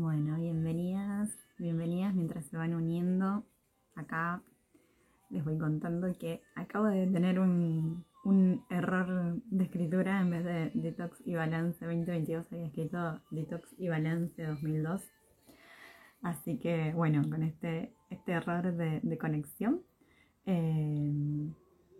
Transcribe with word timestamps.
Bueno, 0.00 0.36
bienvenidas, 0.36 1.28
bienvenidas 1.58 2.14
mientras 2.14 2.46
se 2.46 2.56
van 2.56 2.72
uniendo. 2.72 3.42
Acá 3.96 4.40
les 5.28 5.44
voy 5.44 5.58
contando 5.58 6.16
que 6.16 6.40
acabo 6.54 6.84
de 6.84 7.08
tener 7.08 7.40
un, 7.40 8.04
error 8.70 9.42
de 9.46 9.64
escritura 9.64 10.20
en 10.20 10.30
vez 10.30 10.44
de 10.44 10.70
Detox 10.74 11.20
y 11.26 11.34
Balance 11.34 11.84
2022, 11.84 12.46
había 12.52 12.66
escrito 12.66 13.20
Detox 13.32 13.74
y 13.76 13.88
Balance 13.88 14.40
2002. 14.40 15.02
Así 16.22 16.60
que 16.60 16.92
bueno, 16.94 17.28
con 17.28 17.42
este, 17.42 17.92
este 18.08 18.32
error 18.32 18.72
de, 18.76 19.18
conexión, 19.18 19.80
eh, 20.46 21.52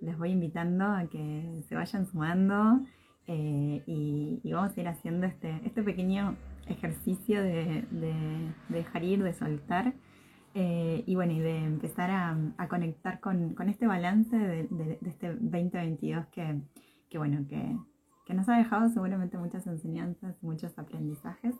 les 0.03 0.17
voy 0.17 0.31
invitando 0.31 0.85
a 0.85 1.09
que 1.11 1.65
se 1.69 1.75
vayan 1.75 2.07
sumando 2.07 2.81
eh, 3.27 3.83
y, 3.87 4.53
vamos 4.53 4.77
a 4.77 4.81
ir 4.81 4.87
haciendo 4.87 5.27
este, 5.27 5.61
este 5.65 5.83
pequeño 5.83 6.37
ejercicio 6.69 7.43
de, 7.43 7.85
dejar 8.69 9.05
ir, 9.05 9.23
de 9.23 9.33
soltar 9.33 9.95
eh, 10.55 11.05
y 11.07 11.15
bueno, 11.15 11.33
y 11.33 11.41
de 11.41 11.57
empezar 11.65 12.11
a, 12.11 12.69
conectar 12.69 13.21
con, 13.21 13.57
este 13.69 13.87
balance 13.87 14.37
de, 14.37 14.99
este 15.07 15.35
2022 15.35 16.27
que, 16.29 17.19
bueno, 17.19 17.47
que, 17.49 18.35
nos 18.35 18.49
ha 18.49 18.59
dejado 18.59 18.89
seguramente 18.91 19.39
muchas 19.39 19.67
enseñanzas 19.67 20.43
muchos 20.43 20.79
aprendizajes. 20.79 21.55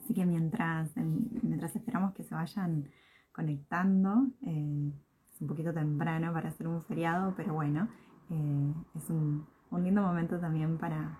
Así 0.00 0.14
que 0.14 0.26
mientras, 0.26 0.96
mientras 0.96 1.76
esperamos 1.76 2.12
que 2.14 2.24
se 2.24 2.34
vayan 2.34 2.88
conectando, 3.30 4.26
eh, 4.44 4.92
es 5.32 5.40
un 5.40 5.46
poquito 5.46 5.72
temprano 5.72 6.32
para 6.32 6.48
hacer 6.48 6.66
un 6.66 6.82
feriado, 6.82 7.34
pero 7.36 7.54
bueno, 7.54 7.88
es 8.94 9.10
un, 9.10 9.46
un 9.72 9.84
lindo 9.84 10.02
momento 10.02 10.38
también 10.38 10.78
para, 10.78 11.18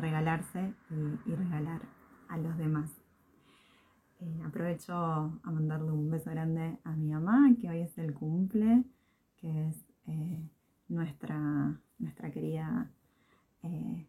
regalarse 0.00 0.74
y, 0.90 1.34
regalar 1.34 1.80
a 2.28 2.36
los 2.36 2.56
demás. 2.58 2.90
Eh, 4.20 4.42
aprovecho 4.44 4.92
a 4.94 5.50
mandarle 5.50 5.92
un 5.92 6.10
beso 6.10 6.30
grande 6.30 6.78
a 6.84 6.92
mi 6.92 7.12
mamá, 7.12 7.54
que 7.60 7.70
hoy 7.70 7.80
es 7.80 7.96
el 7.96 8.12
cumple, 8.12 8.84
que 9.36 9.68
es 9.68 9.76
eh, 10.08 10.42
nuestra, 10.88 11.80
nuestra 11.98 12.30
querida 12.30 12.90
eh, 13.62 14.06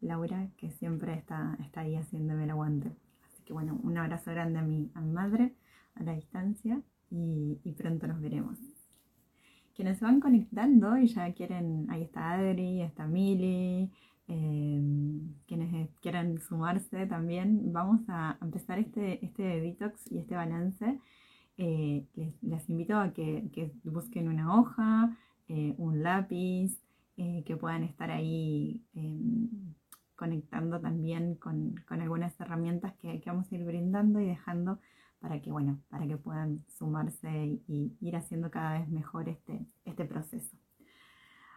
Laura, 0.00 0.48
que 0.56 0.70
siempre 0.70 1.14
está, 1.14 1.56
está 1.60 1.82
ahí 1.82 1.94
haciéndome 1.94 2.44
el 2.44 2.50
aguante. 2.50 2.96
Así 3.26 3.44
que 3.44 3.52
bueno, 3.52 3.78
un 3.82 3.96
abrazo 3.96 4.32
grande 4.32 4.58
a 4.58 4.62
mi, 4.62 4.90
a 4.94 5.00
mi 5.00 5.12
madre 5.12 5.54
a 5.94 6.02
la 6.02 6.12
distancia 6.12 6.82
y 7.10 7.72
pronto 7.78 8.08
nos 8.08 8.20
veremos 8.20 8.58
quienes 9.74 9.98
se 9.98 10.04
van 10.04 10.20
conectando 10.20 10.96
y 10.96 11.06
ya 11.08 11.32
quieren, 11.32 11.86
ahí 11.90 12.02
está 12.02 12.32
Adri, 12.32 12.82
está 12.82 13.06
Mili, 13.06 13.90
em, 14.28 15.34
quienes 15.46 15.90
quieran 16.00 16.38
sumarse 16.40 17.06
también, 17.06 17.72
vamos 17.72 18.00
a 18.08 18.38
empezar 18.40 18.78
este, 18.78 19.24
este 19.24 19.42
detox 19.60 20.10
y 20.10 20.18
este 20.18 20.36
balance. 20.36 20.98
Eh, 21.56 22.04
les, 22.42 22.68
invito 22.68 22.96
a 22.96 23.12
que, 23.12 23.72
busquen 23.84 24.28
una 24.28 24.58
hoja, 24.58 25.16
eh, 25.48 25.74
un 25.78 26.02
lápiz, 26.02 26.80
eh, 27.16 27.42
que 27.46 27.56
puedan 27.56 27.84
estar 27.84 28.10
ahí 28.10 28.80
em, 28.94 29.48
conectando 30.16 30.80
también 30.80 31.34
con, 31.36 31.84
algunas 31.88 32.38
herramientas 32.40 32.94
que, 32.94 33.20
que 33.20 33.30
vamos 33.30 33.50
a 33.50 33.54
ir 33.54 33.64
brindando 33.64 34.20
y 34.20 34.26
dejando 34.26 34.78
para 35.24 35.40
que, 35.40 35.50
bueno, 35.50 35.80
para 35.88 36.06
que 36.06 36.18
puedan 36.18 36.62
sumarse 36.68 37.58
y 37.66 37.96
ir 38.02 38.14
haciendo 38.14 38.50
cada 38.50 38.78
vez 38.78 38.90
mejor 38.90 39.30
este, 39.30 39.64
este 39.86 40.04
proceso. 40.04 40.54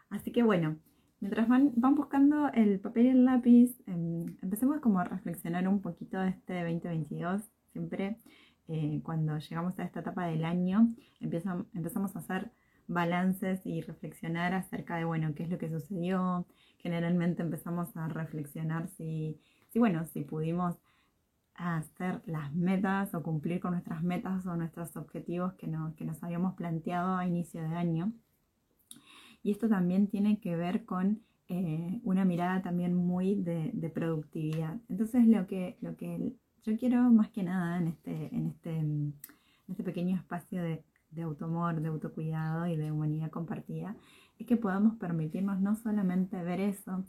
Así 0.10 0.32
que 0.32 0.42
bueno, 0.42 0.78
mientras 1.20 1.50
van, 1.50 1.74
van 1.76 1.96
buscando 1.96 2.48
el 2.54 2.80
papel 2.80 3.08
y 3.08 3.10
el 3.10 3.26
lápiz, 3.26 3.78
em, 3.86 4.38
empecemos 4.42 4.80
como 4.80 5.00
a 5.00 5.04
reflexionar 5.04 5.68
un 5.68 5.82
poquito 5.82 6.18
de 6.18 6.30
este 6.30 6.64
2022. 6.64 7.42
Siempre 7.74 8.22
eh, 8.70 9.02
cuando 9.04 9.38
llegamos 9.38 9.78
a 9.80 9.84
esta 9.84 10.00
etapa 10.00 10.28
del 10.28 10.46
año 10.46 10.96
empezamos, 11.20 11.66
empezamos 11.74 12.16
a 12.16 12.20
hacer 12.20 12.50
balances 12.88 13.60
y 13.66 13.82
reflexionar 13.82 14.54
acerca 14.54 14.96
de, 14.96 15.04
bueno, 15.04 15.36
qué 15.36 15.44
es 15.44 15.50
lo 15.50 15.58
que 15.58 15.70
sucedió. 15.70 16.48
Generalmente 16.78 17.42
empezamos 17.42 17.98
a 17.98 18.08
reflexionar 18.08 18.88
si, 18.88 19.42
si 19.68 19.80
bueno, 19.80 20.06
si 20.06 20.24
pudimos 20.24 20.78
a 21.58 21.78
hacer 21.78 22.22
las 22.26 22.54
metas 22.54 23.14
o 23.16 23.24
cumplir 23.24 23.60
con 23.60 23.72
nuestras 23.72 24.04
metas 24.04 24.46
o 24.46 24.56
nuestros 24.56 24.96
objetivos 24.96 25.54
que, 25.54 25.70
que 25.96 26.06
nos 26.06 26.24
habíamos 26.24 26.54
planteado 26.56 27.18
a 27.18 27.28
inicio 27.28 27.62
de 27.62 27.76
año. 27.76 28.14
Y 29.44 29.52
esto 29.52 29.68
también 29.68 30.08
tiene 30.08 30.40
que 30.40 30.56
ver 30.56 30.86
con 30.86 31.22
eh, 31.50 32.00
una 32.04 32.26
mirada 32.26 32.62
también 32.62 32.94
muy 32.94 33.36
de, 33.36 33.92
productividad. 33.94 34.78
Entonces 34.90 35.28
lo 35.28 35.48
que, 35.48 35.78
lo 35.82 35.96
que 35.96 36.34
yo 36.64 36.78
quiero 36.78 37.02
más 37.12 37.30
que 37.30 37.44
nada 37.44 37.78
en 37.78 37.88
este, 37.88 38.36
en 38.36 38.48
este, 38.48 38.78
en 38.78 39.14
este 39.68 39.84
pequeño 39.84 40.16
espacio 40.16 40.62
de, 40.62 40.84
de 41.12 41.22
automor, 41.22 41.82
de 41.82 41.88
autocuidado 41.88 42.68
y 42.68 42.76
de 42.76 42.92
humanidad 42.92 43.32
compartida, 43.32 43.96
es 44.38 44.46
que 44.46 44.58
podamos 44.58 44.98
permitirnos 44.98 45.62
no 45.62 45.76
solamente 45.76 46.42
ver 46.44 46.60
eso, 46.60 47.04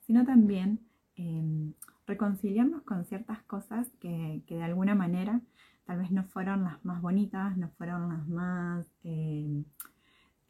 sino 0.00 0.24
también 0.24 0.80
em, 1.16 1.72
reconciliarnos 2.06 2.82
con 2.82 3.04
ciertas 3.04 3.42
cosas 3.44 3.88
que, 4.00 4.42
de 4.46 4.62
alguna 4.62 4.94
manera 4.94 5.40
tal 5.86 5.98
vez 5.98 6.10
no 6.10 6.24
fueron 6.24 6.64
las 6.64 6.84
más 6.84 7.02
bonitas, 7.02 7.56
no 7.56 7.68
fueron 7.76 8.08
las 8.08 8.26
más 8.26 8.86
eh, 9.04 9.62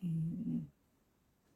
eh, 0.02 0.60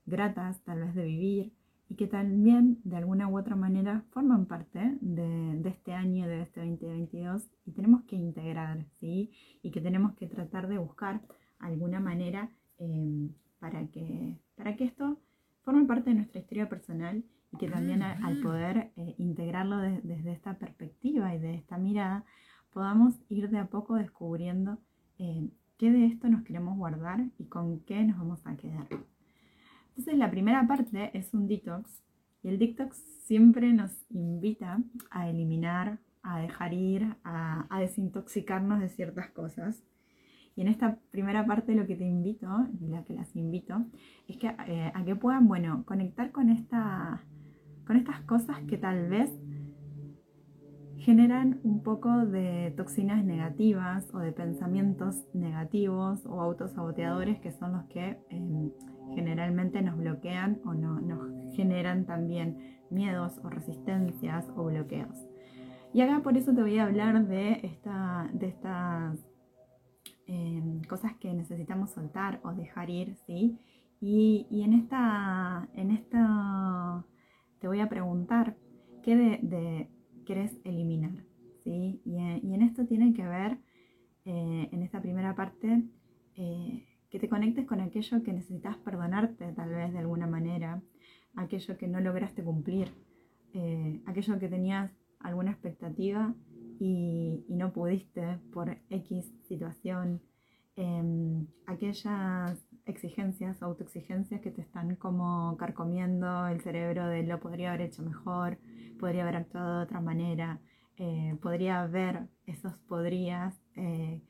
gratas 0.07 0.61
tal 0.63 0.81
vez 0.81 0.95
de 0.95 1.05
vivir 1.05 1.53
y 1.89 1.95
que 1.95 2.07
también 2.07 2.81
de 2.85 2.97
alguna 2.97 3.29
u 3.29 3.39
otra 3.39 3.57
manera 3.57 4.05
forman 4.11 4.47
parte 4.47 4.99
de, 5.01 5.69
este 5.69 5.95
año, 5.95 6.27
de 6.27 6.43
este 6.43 6.61
2022 6.61 7.49
y 7.65 7.73
tenemos 7.73 8.03
que 8.05 8.17
integrar, 8.17 8.85
¿sí? 9.01 9.31
Y 9.63 9.71
que 9.71 9.81
tenemos 9.81 10.15
que 10.15 10.27
tratar 10.27 10.69
de 10.69 10.79
buscar 10.79 11.23
alguna 11.59 11.99
manera 11.99 12.51
eh, 12.79 13.31
para, 13.59 13.87
que, 13.89 14.37
para 14.55 14.77
que 14.77 14.85
esto 14.85 15.19
forme 15.63 15.87
parte 15.87 16.11
de 16.11 16.17
nuestra 16.17 16.41
historia 16.41 16.69
personal 16.69 17.25
que 17.59 17.69
también 17.69 18.03
al 18.03 18.41
poder 18.41 18.93
eh, 18.97 19.15
integrarlo 19.19 19.79
desde 19.79 20.33
esta 20.33 20.55
perspectiva 20.55 21.35
y 21.35 21.39
de 21.39 21.55
esta 21.55 21.79
mirada, 21.79 22.25
podamos 22.73 23.15
ir 23.29 23.51
de 23.51 23.59
a 23.59 23.67
poco 23.67 23.97
descubriendo 23.97 24.79
eh, 25.19 25.49
qué 25.79 25.91
de 25.91 26.07
esto 26.07 26.29
nos 26.29 26.43
queremos 26.45 26.77
guardar 26.77 27.25
y 27.39 27.47
con 27.47 27.81
qué 27.81 28.03
nos 28.05 28.19
vamos 28.19 28.47
a 28.47 28.57
quedar. 28.57 28.87
Entonces 29.89 30.17
la 30.17 30.31
primera 30.31 30.67
parte 30.67 31.11
es 31.13 31.35
un 31.35 31.49
detox 31.49 32.03
y 32.43 32.49
el 32.49 32.59
detox 32.59 32.97
siempre 33.25 33.73
nos 33.73 33.91
invita 34.11 34.81
a 35.11 35.29
eliminar, 35.29 35.99
a 36.23 36.41
dejar 36.41 36.73
ir, 36.73 37.17
a, 37.25 37.67
desintoxicarnos 37.81 38.81
de 38.81 38.89
ciertas 38.89 39.31
cosas. 39.31 39.83
Y 40.57 40.63
en 40.63 40.69
esta 40.69 40.99
primera 41.11 41.47
parte 41.47 41.75
lo 41.75 41.87
que 41.87 41.95
te 41.95 42.05
invito, 42.05 42.49
la 42.81 43.05
que 43.05 43.15
las 43.15 43.35
invito, 43.37 43.85
es 44.27 44.37
que, 44.37 44.49
eh, 44.67 44.93
a 44.95 45.05
que 45.05 45.15
puedan, 45.15 45.47
bueno, 45.47 45.85
conectar 45.85 46.33
con 46.33 46.51
esta 46.51 47.23
con 47.89 47.97
estas 47.97 48.21
cosas 48.21 48.59
que 48.69 48.77
tal 48.77 49.09
vez 49.09 49.33
generan 50.99 51.59
un 51.65 51.83
poco 51.83 52.27
de 52.27 52.75
toxinas 52.77 53.25
negativas 53.25 54.07
o 54.13 54.19
de 54.19 54.31
pensamientos 54.31 55.25
negativos 55.33 56.27
o 56.27 56.43
autosaboteadores 56.43 57.41
que 57.41 57.51
son 57.51 57.73
los 57.73 57.85
que 57.87 58.19
em, 58.29 58.71
generalmente 59.15 59.81
nos 59.81 59.97
bloquean 59.97 60.61
o 60.67 60.75
no, 60.75 61.01
nos 61.01 61.57
generan 61.57 62.05
también 62.05 62.79
miedos 62.91 63.41
o 63.43 63.49
resistencias 63.49 64.47
o 64.55 64.65
bloqueos. 64.65 65.27
Y 65.95 66.03
acá 66.03 66.21
por 66.23 66.37
eso 66.37 66.53
te 66.53 66.61
voy 66.61 66.79
a 66.79 66.85
hablar 66.85 67.27
de, 67.27 67.53
esta, 67.63 68.29
de 68.35 68.49
estas 68.49 69.19
em, 70.27 70.83
cosas 70.83 71.15
que 71.15 71.33
necesitamos 71.33 71.89
soltar 71.89 72.39
o 72.45 72.53
dejar 72.53 72.91
ir, 72.91 73.17
¿sí? 73.27 73.59
Y, 73.99 74.47
y 74.51 74.63
en 74.63 74.75
esta, 74.75 75.71
en 75.73 75.91
esta 75.91 77.03
te 77.61 77.69
voy 77.69 77.81
a 77.81 77.89
preguntar 77.89 78.57
qué 79.03 79.17
de, 79.17 79.89
quieres 80.25 80.59
eliminar. 80.65 81.25
¿sí? 81.65 82.01
Y, 82.05 82.19
en 82.19 82.63
esto 82.63 82.87
tiene 82.87 83.15
que 83.15 83.27
ver, 83.27 83.59
eh, 84.25 84.69
en 84.71 84.83
esta 84.83 85.01
primera 85.01 85.35
parte, 85.35 85.85
eh, 86.37 86.85
que 87.11 87.19
te 87.19 87.29
conectes 87.29 87.67
con 87.67 87.81
aquello 87.81 88.23
que 88.23 88.33
necesitas 88.33 88.77
perdonarte 88.79 89.53
tal 89.53 89.71
vez 89.71 89.93
de 89.93 89.99
alguna 89.99 90.27
manera, 90.27 90.83
aquello 91.35 91.77
que 91.79 91.89
no 91.89 92.01
lograste 92.01 92.45
cumplir, 92.45 92.93
eh, 93.55 94.03
aquello 94.07 94.39
que 94.39 94.49
tenías 94.49 94.93
alguna 95.21 95.51
expectativa 95.51 96.35
y, 96.79 97.45
y, 97.49 97.57
no 97.57 97.73
pudiste 97.73 98.39
por 98.53 98.77
X 98.91 99.33
situación, 99.49 100.21
em, 100.77 101.47
aquellas 101.67 102.68
exigencias, 102.89 103.63
autoexigencias 103.63 104.41
que 104.41 104.51
te 104.51 104.63
están 104.63 104.97
como 104.97 105.57
carcomiendo 105.57 106.47
el 106.49 106.61
cerebro 106.61 107.07
de 107.07 107.23
lo 107.23 107.41
podría 107.41 107.71
haber 107.71 107.83
hecho 107.83 108.03
mejor, 108.03 108.59
podría 108.99 109.23
haber 109.23 109.37
actuado 109.37 109.79
de 109.79 109.85
otra 109.85 110.01
manera, 110.01 110.61
eh, 110.97 111.37
podría 111.41 111.83
haber 111.83 112.29
esos 112.47 112.75
podrías 112.89 113.55
eh, 113.77 114.21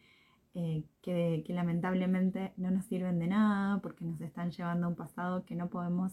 eh, 0.54 0.84
que, 1.02 1.44
lamentablemente 1.48 2.52
no 2.56 2.70
nos 2.70 2.84
sirven 2.86 3.18
de 3.18 3.28
nada 3.28 3.80
porque 3.80 4.04
nos 4.04 4.20
están 4.20 4.50
llevando 4.50 4.86
a 4.86 4.90
un 4.90 4.96
pasado 4.96 5.44
que 5.44 5.54
no 5.54 5.68
podemos 5.70 6.12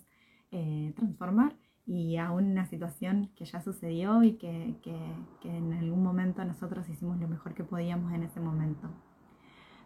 transformar 0.95 1.57
y 1.85 2.15
a 2.15 2.31
una 2.31 2.65
situación 2.65 3.29
que 3.35 3.43
ya 3.43 3.61
sucedió 3.61 4.23
y 4.23 4.37
que, 4.37 4.73
en 5.43 5.73
algún 5.73 6.01
momento 6.01 6.45
nosotros 6.45 6.87
hicimos 6.87 7.19
lo 7.19 7.27
mejor 7.27 7.53
que 7.53 7.65
podíamos 7.65 8.13
en 8.13 8.23
ese 8.23 8.39
momento. 8.39 8.89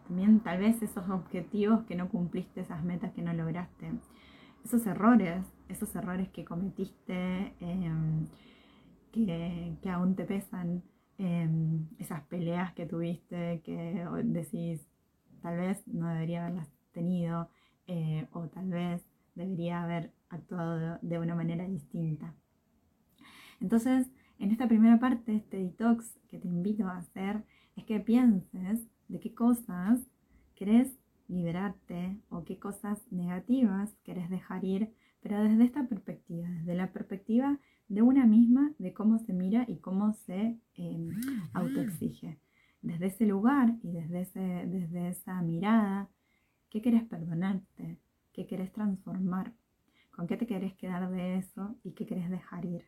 También 0.09 0.39
tal 0.39 0.57
vez 0.57 0.81
esos 0.81 1.07
objetivos 1.07 1.83
que 1.83 1.93
no 1.93 2.09
cumpliste, 2.09 2.61
esas 2.61 2.83
metas 2.83 3.13
que 3.13 3.21
no 3.21 3.31
lograste, 3.31 3.91
esos 4.65 4.87
errores, 4.87 5.45
esos 5.67 5.95
errores 5.95 6.29
que 6.29 6.43
cometiste, 6.43 7.53
em, 7.59 8.25
que, 9.11 9.77
aún 9.87 10.15
te 10.15 10.25
pesan, 10.25 10.81
em, 11.19 11.85
esas 11.99 12.23
peleas 12.23 12.73
que 12.73 12.87
tuviste, 12.87 13.61
que 13.63 14.03
decís, 14.23 14.89
tal 15.43 15.57
vez 15.57 15.87
no 15.87 16.07
debería 16.07 16.41
haberlas 16.43 16.71
tenido, 16.91 17.47
eh, 17.85 18.27
o 18.31 18.47
tal 18.47 18.67
vez 18.67 19.05
debería 19.35 19.83
haber 19.83 20.11
actuado 20.29 20.97
de 21.03 21.19
una 21.19 21.35
manera 21.35 21.67
distinta. 21.67 22.33
Entonces, 23.61 24.09
en 24.39 24.49
esta 24.49 24.67
primera 24.67 24.99
parte, 24.99 25.35
este 25.35 25.57
detox 25.57 26.17
que 26.29 26.39
te 26.39 26.47
invito 26.47 26.87
a 26.87 26.97
hacer 26.97 27.43
es 27.75 27.83
que 27.83 27.99
pienses 27.99 28.89
de 29.09 29.19
qué 29.19 29.33
cosas 29.33 29.99
querés 30.55 30.97
liberarte 31.27 32.17
o 32.29 32.45
qué 32.45 32.57
cosas 32.57 32.99
negativas 33.11 33.93
querés 34.03 34.29
dejar 34.29 34.63
ir, 34.63 34.93
pero 35.21 35.43
desde 35.43 35.65
esta 35.65 35.85
perspectiva, 35.87 36.47
desde 36.47 36.75
la 36.75 36.93
perspectiva 36.93 37.59
de 37.89 38.01
una 38.01 38.25
misma, 38.25 38.71
de 38.77 38.93
cómo 38.93 39.19
se 39.19 39.33
mira 39.33 39.65
y 39.67 39.77
cómo 39.77 40.13
se 40.13 40.57
eh, 40.75 41.09
autoexige. 41.53 42.39
Desde 42.81 43.07
ese 43.07 43.25
lugar 43.25 43.75
y 43.83 43.91
desde, 43.91 44.21
ese, 44.21 44.39
desde 44.39 45.09
esa 45.09 45.41
mirada, 45.41 46.07
¿qué 46.69 46.81
querés 46.81 47.03
perdonarte? 47.03 47.99
¿Qué 48.31 48.47
querés 48.47 48.71
transformar? 48.71 49.53
con 50.19 50.27
qué 50.27 50.35
te 50.35 50.47
querés 50.47 50.73
quedar 50.73 51.09
de 51.09 51.37
eso 51.37 51.77
y 51.81 51.91
qué 51.91 52.05
querés 52.05 52.29
dejar 52.29 52.65
ir. 52.65 52.83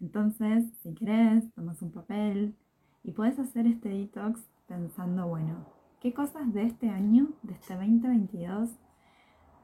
Entonces, 0.00 0.64
si 0.82 0.92
querés, 0.92 1.48
tomas 1.54 1.80
un 1.82 1.92
papel 1.92 2.56
y 3.04 3.12
puedes 3.12 3.38
hacer 3.38 3.68
este 3.68 3.90
detox 3.90 4.40
pensando, 4.72 5.28
bueno, 5.28 5.66
¿qué 6.00 6.14
cosas 6.14 6.50
de 6.54 6.62
este 6.62 6.88
año, 6.88 7.28
de 7.42 7.52
este 7.52 7.74
2022, 7.74 8.70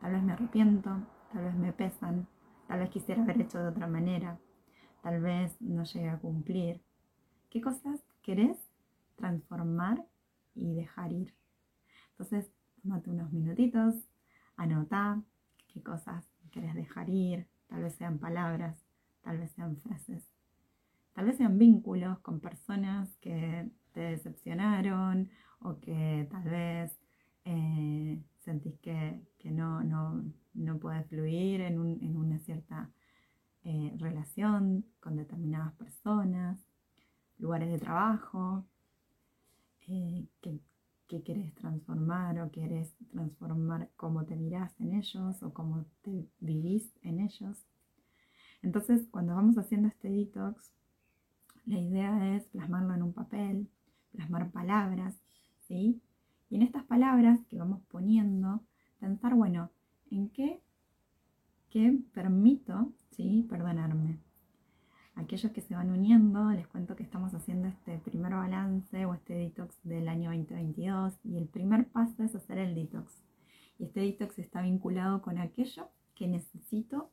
tal 0.03 0.13
vez 0.13 0.23
me 0.23 0.33
arrepiento, 0.35 0.91
tal 1.33 1.45
vez 1.45 1.55
me 1.55 1.73
pesan, 1.73 2.29
tal 2.67 2.81
vez 2.81 2.91
quisiera 2.91 3.23
haber 3.23 3.41
hecho 3.41 3.59
de 3.59 3.69
otra 3.69 3.87
manera, 3.87 4.39
tal 5.03 5.23
vez 5.23 5.59
no 5.63 5.85
llegue 5.85 6.11
a 6.11 6.19
cumplir? 6.19 6.83
¿Qué 7.49 7.63
cosas 7.63 8.05
querés 8.21 8.59
transformar 9.17 10.05
y 10.55 10.75
dejar 10.75 11.11
ir? 11.11 11.35
Entonces, 12.11 12.53
tómate 12.83 13.09
unos 13.09 13.33
minutitos, 13.33 13.95
anota 14.57 15.23
qué 15.69 15.83
cosas 15.83 16.29
querés 16.51 16.75
dejar 16.75 17.09
ir, 17.09 17.49
tal 17.69 17.83
vez 17.83 17.95
sean 17.95 18.19
palabras, 18.19 18.85
tal 19.23 19.39
vez 19.39 19.51
sean 19.53 19.79
frases, 19.79 20.29
tal 21.15 21.25
vez 21.25 21.39
sean 21.39 21.57
vínculos 21.57 22.19
con 22.19 22.41
personas 22.41 23.17
que 23.23 23.71
te 23.99 24.05
decepcionaron 24.05 25.29
o 25.59 25.81
que 25.81 26.29
tal 26.31 26.45
vez 26.45 26.97
eh, 27.45 28.23
sentís 28.45 28.79
que, 28.79 29.25
no, 29.51 29.83
no, 29.83 30.23
no 30.55 30.79
puedes 30.79 31.05
fluir 31.09 31.63
en, 31.63 31.81
una 32.17 32.39
cierta 32.39 32.93
eh, 33.65 33.93
relación 33.97 34.85
con 35.01 35.17
determinadas 35.17 35.75
personas, 35.75 36.65
lugares 37.39 37.71
de 37.73 37.79
trabajo, 37.79 38.65
eh, 39.89 40.29
que 40.41 40.61
qué 41.09 41.23
querés 41.25 41.53
transformar 41.55 42.39
o 42.39 42.53
querés 42.53 42.95
transformar 43.11 43.91
cómo 43.97 44.27
te 44.27 44.37
mirás 44.37 44.79
en 44.79 44.93
ellos 44.93 45.43
o 45.43 45.53
cómo 45.53 45.87
te 46.03 46.29
vivís 46.39 46.93
en 47.03 47.19
ellos. 47.19 47.67
Entonces, 48.63 49.09
cuando 49.11 49.35
vamos 49.35 49.57
haciendo 49.59 49.89
este 49.89 50.09
detox, 50.09 50.71
la 51.65 51.81
idea 51.81 52.37
es 52.37 52.45
plasmarlo 52.49 52.95
en 52.95 53.03
un 53.03 53.13
papel, 53.13 53.69
plasmar 54.13 54.51
palabras, 54.51 55.15
¿sí? 55.67 56.01
Y 56.51 56.57
en 56.57 56.63
estas 56.63 56.85
palabras 56.85 57.41
que 57.49 57.59
vamos 57.59 57.83
poniendo, 57.89 58.63
pensar, 59.01 59.35
bueno, 59.35 59.71
¿en 60.11 60.31
qué, 60.31 60.61
qué 61.71 61.99
permito, 62.13 62.93
¿sí? 63.11 63.47
Perdonarme? 63.49 64.19
aquellos 65.19 65.53
que 65.53 65.61
se 65.61 65.75
van 65.75 65.91
uniendo, 65.91 66.51
les 66.51 66.67
cuento 66.69 66.95
que 66.95 67.03
estamos 67.03 67.35
haciendo 67.35 67.69
este 67.69 67.99
primer 67.99 68.33
balance 68.33 69.05
o 69.05 69.15
este 69.15 69.35
detox 69.35 69.77
del 69.83 70.09
año 70.09 70.31
2022 70.31 71.19
y 71.25 71.37
el 71.37 71.49
primer 71.49 71.89
paso 71.89 72.23
es 72.23 72.35
hacer 72.35 72.59
el 72.59 72.75
detox. 72.75 73.21
Y 73.79 73.85
este 73.85 74.01
detox 74.01 74.39
está 74.39 74.63
vinculado 74.63 75.21
con 75.21 75.39
aquello 75.39 75.91
que 76.15 76.29
necesito 76.29 77.11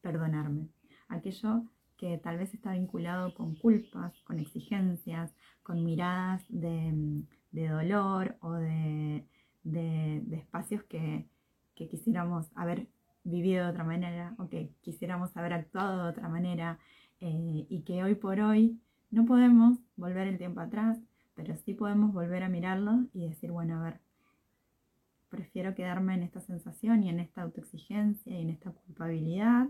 perdonarme, 0.00 0.68
aquello 1.08 1.64
que 1.96 2.18
tal 2.18 2.38
vez 2.38 2.52
está 2.54 2.72
vinculado 2.72 3.34
con 3.34 3.54
culpas, 3.54 4.12
con 4.24 4.38
exigencias, 4.38 5.32
con 5.62 5.84
miradas 5.84 6.44
de, 6.48 7.24
dolor 7.52 8.36
o 8.40 8.52
de, 8.52 9.26
espacios 10.32 10.82
que, 10.84 11.26
que 11.74 11.88
quisiéramos 11.88 12.50
haber 12.54 12.86
vivido 13.24 13.64
de 13.64 13.70
otra 13.70 13.84
manera 13.84 14.34
o 14.38 14.48
que 14.48 14.70
quisiéramos 14.82 15.36
haber 15.36 15.54
actuado 15.54 16.04
de 16.04 16.10
otra 16.10 16.28
manera 16.28 16.78
eh, 17.20 17.66
y 17.68 17.82
que 17.82 18.02
hoy 18.04 18.14
por 18.14 18.40
hoy 18.40 18.78
no 19.10 19.24
podemos 19.24 19.78
volver 19.96 20.26
el 20.26 20.38
tiempo 20.38 20.60
atrás, 20.60 20.98
pero 21.34 21.56
sí 21.56 21.74
podemos 21.74 22.12
volver 22.12 22.42
a 22.42 22.48
mirarlo 22.48 23.06
y 23.14 23.28
decir, 23.28 23.50
bueno, 23.50 23.78
a 23.78 23.84
ver, 23.84 24.00
prefiero 25.30 25.74
quedarme 25.74 26.14
en 26.14 26.22
esta 26.22 26.40
sensación 26.40 27.02
y 27.02 27.08
en 27.08 27.20
esta 27.20 27.42
autoexigencia 27.42 28.32
y 28.32 28.42
en 28.42 28.50
esta 28.50 28.70
culpabilidad 28.70 29.68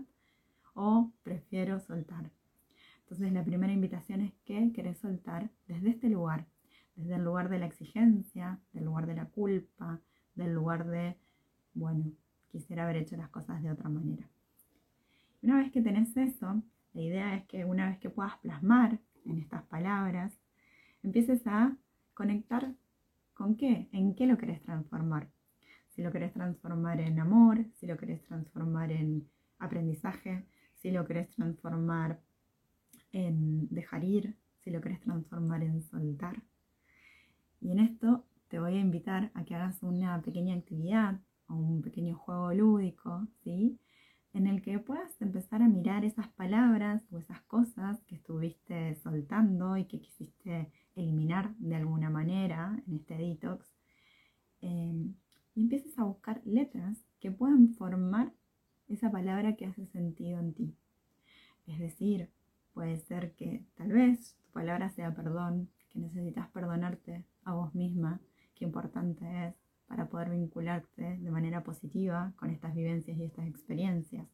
o 0.75 1.11
prefiero 1.23 1.79
soltar. 1.79 2.29
Entonces 2.99 3.33
la 3.33 3.43
primera 3.43 3.73
invitación 3.73 4.21
es 4.21 4.33
que 4.45 4.71
querés 4.71 4.99
soltar 4.99 5.49
desde 5.67 5.89
este 5.89 6.09
lugar, 6.09 6.45
desde 6.95 7.15
el 7.15 7.23
lugar 7.23 7.49
de 7.49 7.59
la 7.59 7.65
exigencia, 7.65 8.59
del 8.73 8.85
lugar 8.85 9.07
de 9.07 9.15
la 9.15 9.25
culpa, 9.25 9.99
del 10.35 10.53
lugar 10.53 10.85
de, 10.87 11.15
bueno, 11.73 12.11
quisiera 12.49 12.83
haber 12.83 12.97
hecho 12.97 13.17
las 13.17 13.29
cosas 13.29 13.61
de 13.63 13.71
otra 13.71 13.89
manera. 13.89 14.27
Una 15.41 15.57
vez 15.57 15.71
que 15.71 15.81
tenés 15.81 16.15
eso, 16.17 16.61
la 16.93 17.01
idea 17.01 17.35
es 17.35 17.45
que 17.45 17.65
una 17.65 17.89
vez 17.89 17.99
que 17.99 18.09
puedas 18.09 18.37
plasmar 18.39 18.99
en 19.25 19.39
estas 19.39 19.63
palabras, 19.63 20.33
empieces 21.03 21.45
a 21.45 21.75
conectar 22.13 22.73
con 23.33 23.55
qué, 23.55 23.87
en 23.91 24.15
qué 24.15 24.25
lo 24.25 24.37
querés 24.37 24.61
transformar. 24.63 25.29
Si 25.89 26.01
lo 26.01 26.11
querés 26.11 26.33
transformar 26.33 26.99
en 26.99 27.19
amor, 27.19 27.65
si 27.75 27.85
lo 27.85 27.97
querés 27.97 28.23
transformar 28.23 28.91
en 28.91 29.27
aprendizaje, 29.59 30.45
si 30.85 30.91
lo 30.91 31.03
querés 31.03 31.31
transformar 31.31 32.21
en 33.11 33.67
dejar 33.69 34.03
ir, 34.03 34.37
si 34.59 34.69
lo 34.69 34.81
querés 34.81 34.99
transformar 34.99 35.63
en 35.63 35.81
soltar. 35.81 36.43
Y 37.59 37.71
en 37.71 37.79
esto 37.79 38.23
te 38.49 38.59
voy 38.59 38.75
a 38.75 38.81
invitar 38.81 39.31
a 39.33 39.43
que 39.45 39.55
hagas 39.55 39.81
una 39.81 40.21
pequeña 40.21 40.53
actividad 40.53 41.19
o 41.47 41.55
un 41.55 41.81
pequeño 41.81 42.15
juego 42.15 42.53
lúdico, 42.53 43.27
¿sí? 43.43 43.79
en 44.33 44.45
el 44.45 44.61
que 44.61 44.77
puedas 44.77 45.19
empezar 45.23 45.63
a 45.63 45.67
mirar 45.67 46.05
esas 46.05 46.27
palabras 46.27 47.01
o 47.11 47.17
esas 47.17 47.41
cosas 47.41 47.99
que 48.03 48.13
estuviste 48.13 48.93
soltando 48.97 49.77
y 49.77 49.85
que 49.85 49.99
quisiste 49.99 50.71
eliminar 50.93 51.55
de 51.57 51.77
alguna 51.77 52.11
manera 52.11 52.79
en 52.85 52.97
este 52.97 53.17
detox. 53.17 53.65
Em, 54.61 55.15
y 55.55 55.63
empieces 55.63 55.97
a 55.97 56.03
buscar 56.03 56.43
letras 56.45 57.03
que 57.19 57.31
puedan 57.31 57.69
formar 57.73 58.31
esa 58.87 59.11
palabra 59.11 59.55
que 59.55 59.65
hace 59.65 59.85
sentido 59.87 60.39
en 60.39 60.53
ti. 60.53 60.75
Es 61.67 61.79
decir, 61.79 62.29
puede 62.73 62.97
ser 62.97 63.33
que 63.33 63.65
tal 63.75 63.89
vez 63.89 64.35
tu 64.43 64.51
palabra 64.51 64.89
sea 64.89 65.13
perdón, 65.13 65.69
que 65.89 65.99
necesitas 65.99 66.49
perdonarte 66.49 67.25
a 67.43 67.53
vos 67.53 67.73
misma, 67.73 68.19
qué 68.53 68.65
importante 68.65 69.47
es 69.47 69.55
para 69.87 70.07
poder 70.07 70.29
vincularte 70.29 71.17
de 71.17 71.31
manera 71.31 71.63
positiva 71.63 72.33
con 72.37 72.49
estas 72.49 72.73
vivencias 72.75 73.17
y 73.17 73.23
estas 73.23 73.47
experiencias. 73.47 74.27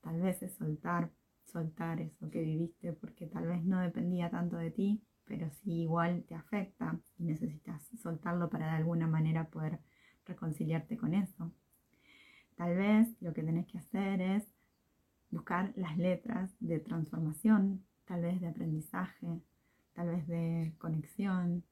Tal 0.00 0.20
vez 0.20 0.42
es 0.42 0.54
soltar, 0.54 1.10
soltar 1.44 2.00
eso 2.00 2.30
que 2.30 2.40
viviste 2.42 2.92
porque 2.92 3.26
tal 3.26 3.46
vez 3.46 3.64
no 3.64 3.80
dependía 3.80 4.30
tanto 4.30 4.56
de 4.56 4.70
ti, 4.70 5.02
pero 5.24 5.50
sí 5.50 5.82
igual 5.82 6.24
te 6.28 6.34
afecta 6.34 6.98
y 7.18 7.24
necesitas 7.24 7.82
soltarlo 8.02 8.48
para 8.50 8.66
de 8.66 8.72
alguna 8.72 9.06
manera 9.06 9.48
poder 9.48 9.80
reconciliarte 10.26 10.96
con 10.96 11.14
eso. 11.14 11.52
Tal 12.56 12.76
vez 12.76 13.08
lo 13.20 13.32
que 13.32 13.42
tenés 13.42 13.66
que 13.66 13.78
hacer 13.78 14.20
es 14.20 14.44
buscar 15.30 15.72
las 15.76 15.96
letras 15.98 16.54
de 16.60 16.78
transformación, 16.78 17.84
tal 18.04 18.22
vez 18.22 18.40
de 18.40 18.48
aprendizaje, 18.48 19.40
tal 19.94 20.08
vez 20.08 20.26
de 20.28 20.72
conexión. 20.78 21.64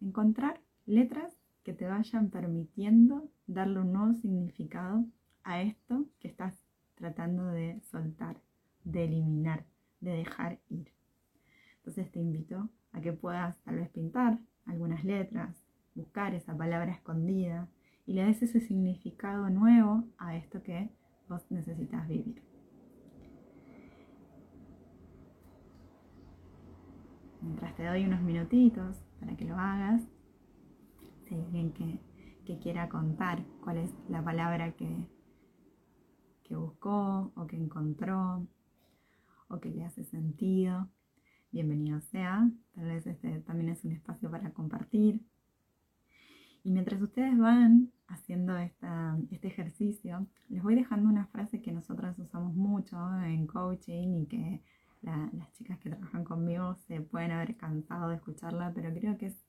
Encontrar 0.00 0.60
letras 0.86 1.32
que 1.62 1.72
te 1.72 1.86
vayan 1.86 2.30
permitiendo 2.30 3.28
darle 3.46 3.80
un 3.80 3.92
nuevo 3.92 4.14
significado 4.14 5.04
a 5.44 5.62
esto 5.62 6.06
que 6.18 6.28
estás 6.28 6.54
tratando 6.96 7.46
de 7.46 7.80
soltar, 7.82 8.40
de 8.84 9.04
eliminar, 9.04 9.64
de 10.00 10.10
dejar 10.12 10.58
ir. 10.68 10.92
Entonces 11.78 12.10
te 12.10 12.18
invito 12.18 12.68
a 12.92 13.00
que 13.00 13.12
puedas 13.12 13.56
tal 13.62 13.76
vez 13.76 13.88
pintar 13.90 14.40
algunas 14.64 15.04
letras, 15.04 15.56
buscar 15.94 16.34
esa 16.34 16.56
palabra 16.56 16.92
escondida 16.92 17.68
y 18.06 18.12
le 18.12 18.24
des 18.24 18.42
ese 18.42 18.60
significado 18.60 19.50
nuevo 19.50 20.04
a 20.18 20.36
esto 20.36 20.62
que 20.62 20.90
vos 21.28 21.44
necesitas 21.50 22.06
vivir. 22.08 22.42
Mientras 27.42 27.74
te 27.76 27.84
doy 27.84 28.04
unos 28.04 28.22
minutitos 28.22 28.96
para 29.20 29.36
que 29.36 29.44
lo 29.44 29.56
hagas, 29.56 30.02
si 31.24 31.34
hay 31.34 31.42
alguien 31.42 31.72
que, 31.72 31.98
que 32.44 32.58
quiera 32.58 32.88
contar 32.88 33.44
cuál 33.62 33.78
es 33.78 33.92
la 34.08 34.22
palabra 34.24 34.72
que, 34.72 35.08
que 36.44 36.56
buscó 36.56 37.32
o 37.34 37.46
que 37.46 37.56
encontró 37.56 38.46
o 39.48 39.60
que 39.60 39.70
le 39.70 39.84
hace 39.84 40.04
sentido, 40.04 40.88
bienvenido 41.50 42.00
sea. 42.00 42.48
Tal 42.74 42.86
vez 42.86 43.06
este 43.06 43.40
también 43.40 43.70
es 43.70 43.84
un 43.84 43.92
espacio 43.92 44.30
para 44.30 44.50
compartir. 44.52 45.20
Y 46.62 46.70
mientras 46.70 47.00
ustedes 47.00 47.36
van 47.38 47.92
haciendo 48.08 48.56
este 48.56 49.48
ejercicio, 49.48 50.26
les 50.48 50.62
voy 50.62 50.74
dejando 50.74 51.08
una 51.08 51.26
frase 51.26 51.60
que 51.60 51.72
nosotras 51.72 52.18
usamos 52.18 52.54
mucho 52.54 52.96
en 53.22 53.46
coaching 53.46 54.22
y 54.22 54.26
que 54.26 54.62
las 55.02 55.52
chicas 55.52 55.78
que 55.78 55.90
trabajan 55.90 56.24
conmigo 56.24 56.74
se 56.86 57.00
pueden 57.00 57.30
haber 57.30 57.56
cansado 57.56 58.08
de 58.08 58.16
escucharla, 58.16 58.72
pero 58.74 58.92
creo 58.92 59.16
que 59.16 59.26
es 59.26 59.44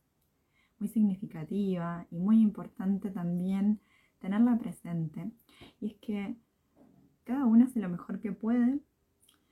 muy 0.79 0.89
significativa 0.89 2.05
y 2.11 2.19
muy 2.19 2.41
importante 2.41 3.09
también 3.09 3.79
tenerla 4.19 4.57
presente. 4.57 5.31
Y 5.79 5.87
es 5.87 5.95
que 5.95 6.35
cada 7.23 7.45
uno 7.45 7.65
hace 7.65 7.79
lo 7.79 7.89
mejor 7.89 8.19
que 8.19 8.31
puede 8.31 8.79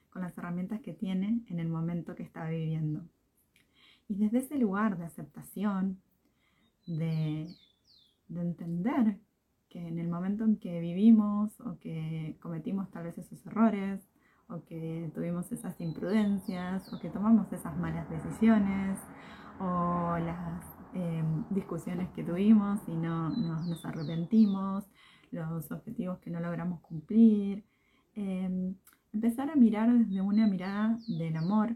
con 0.10 0.22
las 0.22 0.38
herramientas 0.38 0.82
que 0.82 0.94
tiene 0.94 1.42
en 1.48 1.60
el 1.60 1.68
momento 1.68 2.16
que 2.16 2.24
está 2.24 2.48
viviendo. 2.50 3.04
Y 4.08 4.16
desde 4.16 4.40
ese 4.40 4.58
lugar 4.58 4.98
de 4.98 5.06
aceptación, 5.06 6.00
de, 6.86 7.48
de 8.28 8.42
entender 8.42 9.20
que 9.70 9.88
en 9.88 10.00
el 10.00 10.08
momento 10.08 10.44
en 10.44 10.58
que 10.58 10.80
vivimos 10.80 11.60
o 11.62 11.78
que 11.80 12.38
cometimos 12.42 12.90
tal 12.92 13.04
vez 13.04 13.18
esos 13.18 13.46
errores 13.46 14.08
o 14.48 14.64
que 14.64 15.12
tuvimos 15.14 15.52
esas 15.52 15.80
imprudencias 15.82 16.92
o 16.94 17.00
que 17.00 17.10
tomamos 17.10 17.52
esas 17.52 17.78
malas 17.78 18.10
decisiones 18.10 19.00
o 19.60 20.18
las 20.18 20.64
em, 20.94 21.44
discusiones 21.50 22.10
que 22.12 22.24
tuvimos 22.24 22.80
y 22.88 22.96
no, 22.96 23.30
nos 23.30 23.86
arrepentimos, 23.86 24.86
los 25.32 25.72
objetivos 25.72 26.20
que 26.20 26.30
no 26.30 26.40
logramos 26.40 26.80
cumplir. 26.82 27.66
Em, 28.14 28.76
empezar 29.14 29.50
a 29.50 29.56
mirar 29.56 29.92
desde 29.92 30.22
una 30.22 30.48
mirada 30.48 30.98
del 31.08 31.36
amor, 31.38 31.76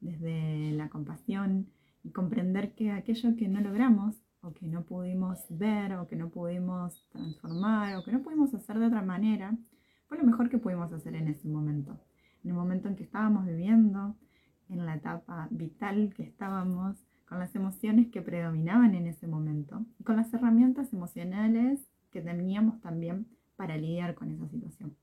desde 0.00 0.72
la 0.72 0.88
compasión 0.88 1.68
y 2.02 2.10
comprender 2.10 2.74
que 2.74 2.92
aquello 2.92 3.36
que 3.36 3.48
no 3.48 3.60
logramos 3.60 4.16
o 4.42 4.52
que 4.52 4.66
no 4.66 4.84
pudimos 4.84 5.44
ver 5.50 5.94
o 5.94 6.06
que 6.06 6.16
no 6.16 6.30
pudimos 6.30 7.06
transformar 7.10 7.96
o 7.96 8.04
que 8.04 8.12
no 8.12 8.22
pudimos 8.22 8.54
hacer 8.54 8.78
de 8.78 8.86
otra 8.86 9.02
manera, 9.02 9.56
fue 10.06 10.18
lo 10.18 10.24
mejor 10.24 10.48
que 10.48 10.58
pudimos 10.58 10.92
hacer 10.92 11.14
en 11.14 11.28
ese 11.28 11.48
momento 11.48 11.98
en 12.44 12.50
el 12.50 12.56
momento 12.56 12.88
en 12.88 12.96
que 12.96 13.04
estábamos 13.04 13.46
viviendo, 13.46 14.16
en 14.68 14.86
la 14.86 14.94
etapa 14.94 15.48
vital 15.50 16.12
que 16.14 16.22
estábamos, 16.22 16.96
con 17.26 17.38
las 17.38 17.54
emociones 17.54 18.08
que 18.08 18.22
predominaban 18.22 18.94
en 18.94 19.06
ese 19.06 19.26
momento 19.26 19.84
y 19.98 20.04
con 20.04 20.16
las 20.16 20.32
herramientas 20.32 20.92
emocionales 20.94 21.86
que 22.10 22.22
teníamos 22.22 22.80
también 22.80 23.26
para 23.56 23.76
lidiar 23.76 24.14
con 24.14 24.30
esa 24.30 24.48
situación. 24.48 24.96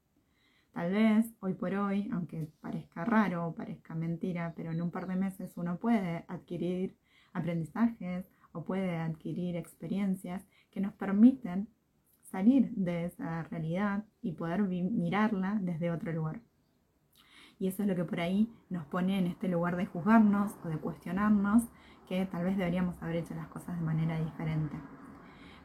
Tal 0.72 0.92
vez 0.92 1.32
hoy 1.40 1.54
por 1.54 1.74
hoy, 1.76 2.10
aunque 2.12 2.50
parezca 2.62 3.06
raro 3.06 3.48
o 3.48 3.56
parezca 3.56 3.94
mentira, 3.94 4.54
pero 4.56 4.72
en 4.72 4.82
un 4.82 4.92
par 4.92 5.08
de 5.08 5.16
meses 5.16 5.54
uno 5.56 5.78
puede 5.78 6.26
adquirir 6.28 6.96
aprendizajes 7.32 8.26
o 8.56 8.64
puede 8.64 8.98
adquirir 8.98 9.56
experiencias 9.58 10.48
que 10.72 10.80
nos 10.80 10.94
permiten 10.94 11.68
salir 12.24 12.72
de 12.72 13.06
esa 13.06 13.44
realidad 13.44 14.06
y 14.22 14.32
poder 14.32 14.62
mirarla 14.62 15.60
desde 15.62 15.92
otro 15.92 16.12
lugar. 16.12 16.42
Y 17.60 17.68
eso 17.68 17.84
es 17.84 17.88
lo 17.88 17.96
que 17.96 18.04
por 18.04 18.20
ahí 18.20 18.50
nos 18.70 18.86
pone 18.86 19.20
en 19.20 19.28
este 19.28 19.48
lugar 19.48 19.76
de 19.78 19.86
juzgarnos 19.86 20.54
o 20.64 20.70
de 20.70 20.78
cuestionarnos 20.78 21.64
que 22.08 22.26
tal 22.26 22.44
vez 22.44 22.58
deberíamos 22.58 23.02
haber 23.02 23.18
hecho 23.18 23.36
las 23.36 23.48
cosas 23.48 23.78
de 23.78 23.86
manera 23.86 24.20
diferente. 24.20 24.76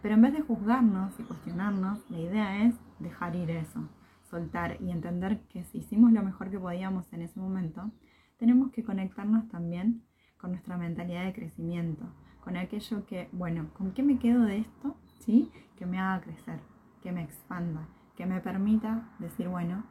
Pero 0.02 0.14
en 0.14 0.22
vez 0.22 0.32
de 0.32 0.42
juzgarnos 0.42 1.18
y 1.18 1.24
cuestionarnos, 1.24 1.98
la 2.10 2.18
idea 2.18 2.64
es 2.64 2.74
dejar 2.98 3.36
ir 3.36 3.50
eso, 3.50 3.88
soltar 4.22 4.80
y 4.80 4.90
entender 4.90 5.40
que 5.48 5.64
si 5.64 5.78
hicimos 5.78 6.12
lo 6.12 6.22
mejor 6.22 6.50
que 6.50 6.58
podíamos 6.58 7.12
en 7.12 7.22
ese 7.22 7.38
momento, 7.38 7.90
tenemos 8.38 8.70
que 8.70 8.82
conectarnos 8.82 9.48
también 9.48 10.02
con 10.38 10.52
nuestra 10.52 10.78
mentalidad 10.78 11.24
de 11.26 11.34
crecimiento, 11.34 12.06
con 12.50 12.56
aquello 12.56 13.06
que, 13.06 13.28
bueno, 13.30 13.70
¿con 13.74 13.92
qué 13.92 14.02
me 14.02 14.18
quedo 14.18 14.42
de 14.42 14.58
esto? 14.58 14.96
¿Sí? 15.20 15.52
Que 15.76 15.86
me 15.86 16.00
haga 16.00 16.20
crecer, 16.20 16.58
que 17.00 17.12
me 17.12 17.22
expanda, 17.22 17.86
que 18.16 18.26
me 18.26 18.40
permita 18.40 19.08
decir, 19.20 19.46
bueno, 19.46 19.84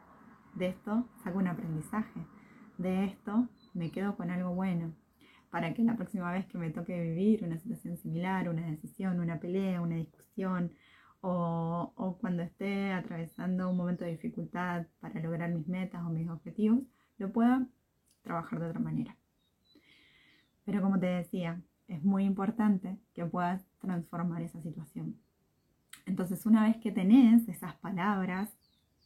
de 0.56 0.66
esto 0.68 1.08
saco 1.24 1.38
un 1.38 1.48
aprendizaje. 1.48 2.20
De 2.76 3.06
esto 3.06 3.48
me 3.72 3.90
quedo 3.90 4.14
con 4.14 4.30
algo 4.30 4.54
bueno. 4.54 4.92
Para 5.50 5.72
que 5.72 5.82
la 5.82 5.96
próxima 5.96 6.30
vez 6.32 6.44
que 6.48 6.58
me 6.58 6.68
toque 6.68 7.00
vivir 7.00 7.44
una 7.44 7.58
situación 7.58 7.96
similar, 7.96 8.50
una 8.50 8.66
decisión, 8.66 9.20
una 9.20 9.40
pelea, 9.40 9.80
una 9.80 9.96
discusión, 9.96 10.70
o, 11.22 11.94
o 11.96 12.18
cuando 12.18 12.42
esté 12.42 12.92
atravesando 12.92 13.70
un 13.70 13.78
momento 13.78 14.04
de 14.04 14.10
dificultad 14.10 14.86
para 15.00 15.18
lograr 15.22 15.50
mis 15.50 15.66
metas 15.66 16.02
o 16.04 16.10
mis 16.10 16.28
objetivos, 16.28 16.80
lo 17.16 17.32
pueda 17.32 17.66
trabajar 18.20 18.60
de 18.60 18.66
otra 18.66 18.80
manera. 18.80 19.16
Pero 20.66 20.82
como 20.82 21.00
te 21.00 21.06
decía, 21.06 21.58
es 21.90 22.04
muy 22.04 22.24
importante 22.24 22.98
que 23.14 23.26
puedas 23.26 23.66
transformar 23.80 24.42
esa 24.42 24.62
situación. 24.62 25.16
Entonces, 26.06 26.46
una 26.46 26.64
vez 26.64 26.76
que 26.76 26.92
tenés 26.92 27.48
esas 27.48 27.74
palabras 27.76 28.56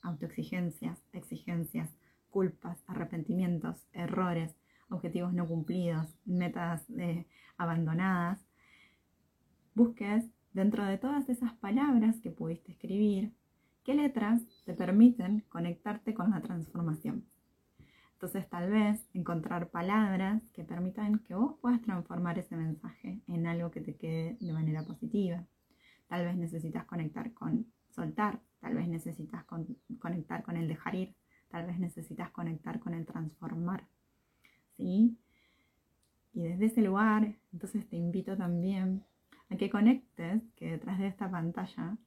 autoexigencias, 0.03 1.03
exigencias, 1.13 1.91
culpas, 2.29 2.79
arrepentimientos, 2.87 3.87
errores, 3.93 4.55
objetivos 4.91 5.33
no 5.33 5.49
cumplidos, 5.49 6.15
metas 6.27 6.85
eh, 6.91 7.27
abandonadas, 7.57 8.45
busques 9.75 10.27
dentro 10.53 10.85
de 10.85 10.99
todas 10.99 11.29
esas 11.31 11.55
palabras 11.55 12.21
que 12.21 12.31
pudiste 12.31 12.73
escribir, 12.73 13.33
qué 13.83 13.95
letras 13.95 14.43
te 14.67 14.75
permiten 14.75 15.43
conectarte 15.49 16.13
con 16.13 16.31
la 16.31 16.43
transformación. 16.43 17.25
Entonces 18.25 18.49
tal 18.49 18.71
vez 18.71 19.07
encontrar 19.13 19.69
palabras 19.69 20.43
que 20.55 20.65
permitan 20.65 21.19
que 21.19 21.35
vos 21.35 21.57
puedas 21.61 21.83
transformar 21.83 22.39
ese 22.39 22.57
mensaje 22.57 23.21
en 23.27 23.47
algo 23.47 23.71
que 23.71 23.83
te 23.83 23.97
quede 23.97 24.39
de 24.41 24.51
manera 24.51 24.83
positiva. 24.83 25.45
Tal 26.09 26.25
vez 26.25 26.35
necesitas 26.35 26.87
conectar 26.87 27.35
con 27.35 27.67
soltar, 27.91 28.41
tal 28.61 28.77
vez 28.77 28.89
necesitas 28.89 29.45
conectar 29.99 30.43
con 30.43 30.57
el 30.57 30.69
dejar 30.69 30.95
ir, 30.95 31.15
tal 31.51 31.67
vez 31.67 31.79
necesitas 31.79 32.31
conectar 32.31 32.81
con 32.81 32.95
el 32.95 33.05
transformar. 33.05 33.87
¿Sí? 34.79 35.19
Y 36.33 36.45
desde 36.45 36.65
ese 36.65 36.81
lugar, 36.81 37.37
entonces 37.53 37.87
te 37.91 37.97
invito 37.97 38.39
también 38.39 39.05
a 39.51 39.57
que 39.57 39.69
conectes 39.69 40.41
que 40.57 40.71
detrás 40.71 40.99
de 40.99 41.09
esta 41.09 41.31
pantalla 41.31 41.99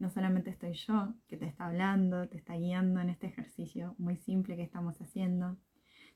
no 0.00 0.08
solamente 0.08 0.50
estoy 0.50 0.72
yo 0.72 1.14
que 1.28 1.36
te 1.36 1.46
está 1.46 1.66
hablando, 1.66 2.26
te 2.28 2.38
está 2.38 2.54
guiando 2.54 3.00
en 3.00 3.10
este 3.10 3.26
ejercicio 3.26 3.94
muy 3.98 4.16
simple 4.16 4.56
que 4.56 4.62
estamos 4.62 5.00
haciendo, 5.00 5.58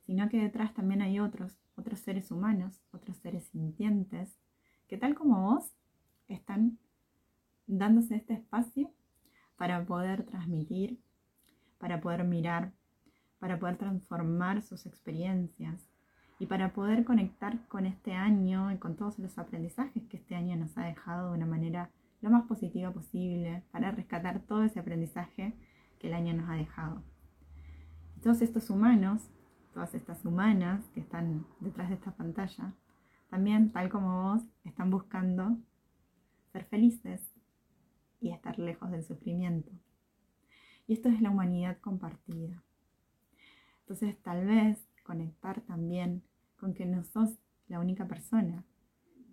sino 0.06 0.28
que 0.30 0.38
detrás 0.38 0.72
también 0.74 1.02
hay 1.02 1.20
otros, 1.20 1.58
otros 1.76 2.00
seres 2.00 2.30
humanos, 2.30 2.82
otros 2.92 3.18
seres 3.18 3.44
sintientes, 3.48 4.38
que 4.88 4.96
tal 4.96 5.14
como 5.14 5.42
vos 5.42 5.76
están 6.28 6.78
dándose 7.66 8.16
este 8.16 8.34
espacio 8.34 8.90
para 9.56 9.84
poder 9.84 10.24
transmitir, 10.24 10.98
para 11.78 12.00
poder 12.00 12.24
mirar, 12.24 12.72
para 13.38 13.58
poder 13.58 13.76
transformar 13.76 14.62
sus 14.62 14.86
experiencias 14.86 15.90
y 16.38 16.46
para 16.46 16.72
poder 16.72 17.04
conectar 17.04 17.68
con 17.68 17.84
este 17.84 18.14
año 18.14 18.72
y 18.72 18.78
con 18.78 18.96
todos 18.96 19.18
los 19.18 19.38
aprendizajes 19.38 20.04
que 20.06 20.16
este 20.16 20.34
año 20.34 20.56
nos 20.56 20.76
ha 20.78 20.86
dejado 20.86 21.30
de 21.30 21.36
una 21.36 21.46
manera 21.46 21.90
lo 22.24 22.30
más 22.30 22.46
positiva 22.46 22.90
posible, 22.90 23.62
para 23.70 23.92
rescatar 23.92 24.40
todo 24.40 24.64
ese 24.64 24.80
aprendizaje 24.80 25.54
que 25.98 26.08
el 26.08 26.14
año 26.14 26.34
nos 26.34 26.48
ha 26.48 26.54
dejado. 26.54 27.02
Todos 28.22 28.42
estos 28.42 28.70
humanos, 28.70 29.30
todas 29.72 29.94
estas 29.94 30.24
humanas 30.24 30.84
que 30.94 31.00
están 31.00 31.46
detrás 31.60 31.88
de 31.90 31.96
esta 31.96 32.16
pantalla, 32.16 32.72
también, 33.28 33.70
tal 33.72 33.88
como 33.88 34.32
vos, 34.32 34.42
están 34.64 34.90
buscando 34.90 35.58
ser 36.52 36.64
felices, 36.64 37.34
y 38.24 38.30
estar 38.30 38.58
lejos 38.58 38.90
del 38.90 39.04
sufrimiento. 39.04 39.70
Y 40.86 40.94
esto 40.94 41.10
es 41.10 41.20
la 41.20 41.28
humanidad 41.28 41.78
compartida. 41.80 42.62
Entonces 43.80 44.16
tal 44.22 44.46
vez 44.46 44.88
conectar 45.02 45.60
también 45.60 46.22
con 46.58 46.72
que 46.72 46.86
no 46.86 47.04
sos 47.04 47.38
la 47.68 47.80
única 47.80 48.06
persona 48.06 48.64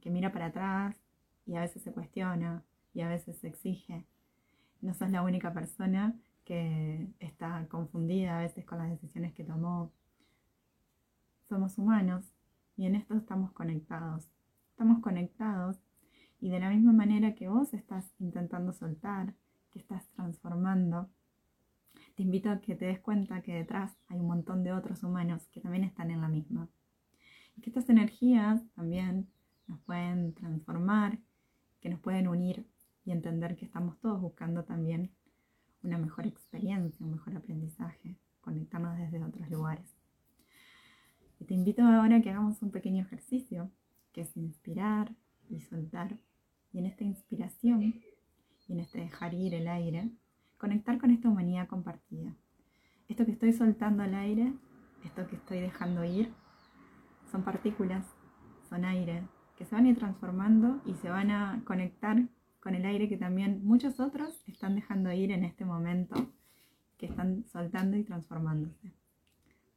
que 0.02 0.10
mira 0.10 0.34
para 0.34 0.48
atrás 0.48 0.98
y 1.46 1.56
a 1.56 1.62
veces 1.62 1.82
se 1.84 1.94
cuestiona 1.94 2.66
y 2.94 3.02
a 3.02 3.08
veces 3.08 3.38
se 3.38 3.48
exige. 3.48 4.06
No 4.82 4.94
sos 4.94 5.12
la 5.12 5.22
única 5.22 5.54
persona 5.54 6.16
que 6.46 7.08
está 7.20 7.68
confundida 7.70 8.38
a 8.38 8.42
veces 8.42 8.66
con 8.66 8.80
las 8.80 8.90
decisiones 8.90 9.34
que 9.34 9.44
tomó. 9.44 9.92
Somos 11.48 11.78
humanos 11.78 12.26
y 12.78 12.86
en 12.86 12.96
esto 12.96 13.16
estamos 13.16 13.52
conectados. 13.52 14.28
Estamos 14.72 15.00
conectados 15.00 15.78
y 16.40 16.50
de 16.50 16.60
la 16.60 16.70
misma 16.70 16.94
manera 16.94 17.36
que 17.36 17.48
vos 17.48 17.74
estás 17.74 18.12
intentando 18.20 18.74
soltar, 18.74 19.36
que 19.70 19.80
estás 19.80 20.08
transformando, 20.10 21.10
te 22.16 22.24
invito 22.24 22.50
a 22.50 22.60
que 22.60 22.76
te 22.76 22.86
des 22.86 23.00
cuenta 23.00 23.42
que 23.42 23.54
detrás 23.54 23.96
hay 24.08 24.20
un 24.20 24.28
montón 24.28 24.64
de 24.64 24.74
otros 24.74 25.04
humanos 25.04 25.48
que 25.52 25.62
también 25.62 25.84
están 25.84 26.12
en 26.12 26.22
la 26.22 26.28
misma. 26.28 26.70
que 27.62 27.70
estas 27.70 27.90
energías 27.90 28.62
también 28.74 29.30
nos 29.68 29.80
pueden 29.82 30.34
transformar, 30.34 31.20
que 31.80 31.90
nos 31.90 32.00
pueden 32.00 32.28
unir 32.28 32.66
y 33.12 33.14
entender 33.14 33.58
que 33.58 33.66
estamos 33.66 34.00
todos 34.00 34.22
buscando 34.22 34.64
también 34.64 35.12
una 35.84 35.98
mejor 35.98 36.26
experiencia, 36.26 37.06
un 37.06 37.12
mejor 37.12 37.36
aprendizaje, 37.36 38.16
conectarnos 38.40 38.98
desde 38.98 39.22
otros 39.22 39.50
lugares. 39.50 39.98
Y 41.38 41.46
te 41.46 41.54
invito 41.54 41.84
ahora 41.84 42.16
a 42.16 42.22
que 42.22 42.30
hagamos 42.30 42.62
un 42.62 42.72
pequeño 42.72 43.04
ejercicio, 43.04 43.70
que 44.14 44.22
es 44.22 44.38
inspirar 44.38 45.14
y 45.50 45.60
soltar. 45.60 46.20
Y 46.72 46.80
en 46.80 46.86
esta 46.86 47.04
inspiración 47.04 47.84
y 47.84 48.02
en 48.70 48.80
este 48.80 49.00
dejar 49.00 49.34
ir 49.34 49.56
el 49.56 49.68
aire, 49.68 50.10
conectar 50.58 50.98
con 50.98 51.12
esta 51.12 51.28
humanidad 51.28 51.68
compartida. 51.68 52.34
Esto 53.10 53.26
que 53.26 53.32
estoy 53.32 53.52
soltando 53.52 54.04
al 54.04 54.16
aire, 54.16 54.54
esto 55.04 55.28
que 55.28 55.36
estoy 55.36 55.60
dejando 55.60 56.06
ir, 56.06 56.32
son 57.30 57.44
partículas, 57.44 58.06
son 58.70 58.86
aire, 58.86 59.28
que 59.58 59.66
se 59.66 59.76
van 59.76 59.86
a 59.86 59.90
ir 59.90 59.98
transformando 59.98 60.82
y 60.86 60.94
se 60.94 61.10
van 61.10 61.30
a 61.30 61.62
conectar 61.66 62.30
con 62.62 62.76
el 62.76 62.86
aire 62.86 63.10
que 63.10 63.18
también 63.18 63.66
muchos 63.66 64.00
otros 64.00 64.40
están 64.46 64.76
dejando 64.76 65.12
ir 65.12 65.32
en 65.32 65.44
este 65.44 65.66
momento, 65.66 66.32
que 66.98 67.08
están 67.08 67.44
soltando 67.52 67.98
y 67.98 68.04
transformándose. 68.04 68.94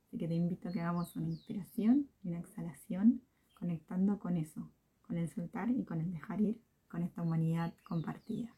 Así 0.07 0.19
que 0.19 0.29
te 0.29 0.35
invito 0.35 0.69
a 0.69 0.73
que 0.73 0.81
hagamos 0.81 1.17
una 1.17 1.29
inspiración 1.29 2.09
y 2.23 2.29
una 2.29 2.41
exhalación 2.41 3.23
conectando 3.55 4.19
con 4.19 4.37
eso, 4.37 4.71
con 5.03 5.17
el 5.17 5.31
soltar 5.31 5.71
y 5.71 5.85
con 5.85 6.01
el 6.01 6.13
dejar 6.13 6.43
ir, 6.43 6.61
con 6.89 7.03
esta 7.03 7.23
humanidad 7.23 7.73
compartida. 7.85 8.55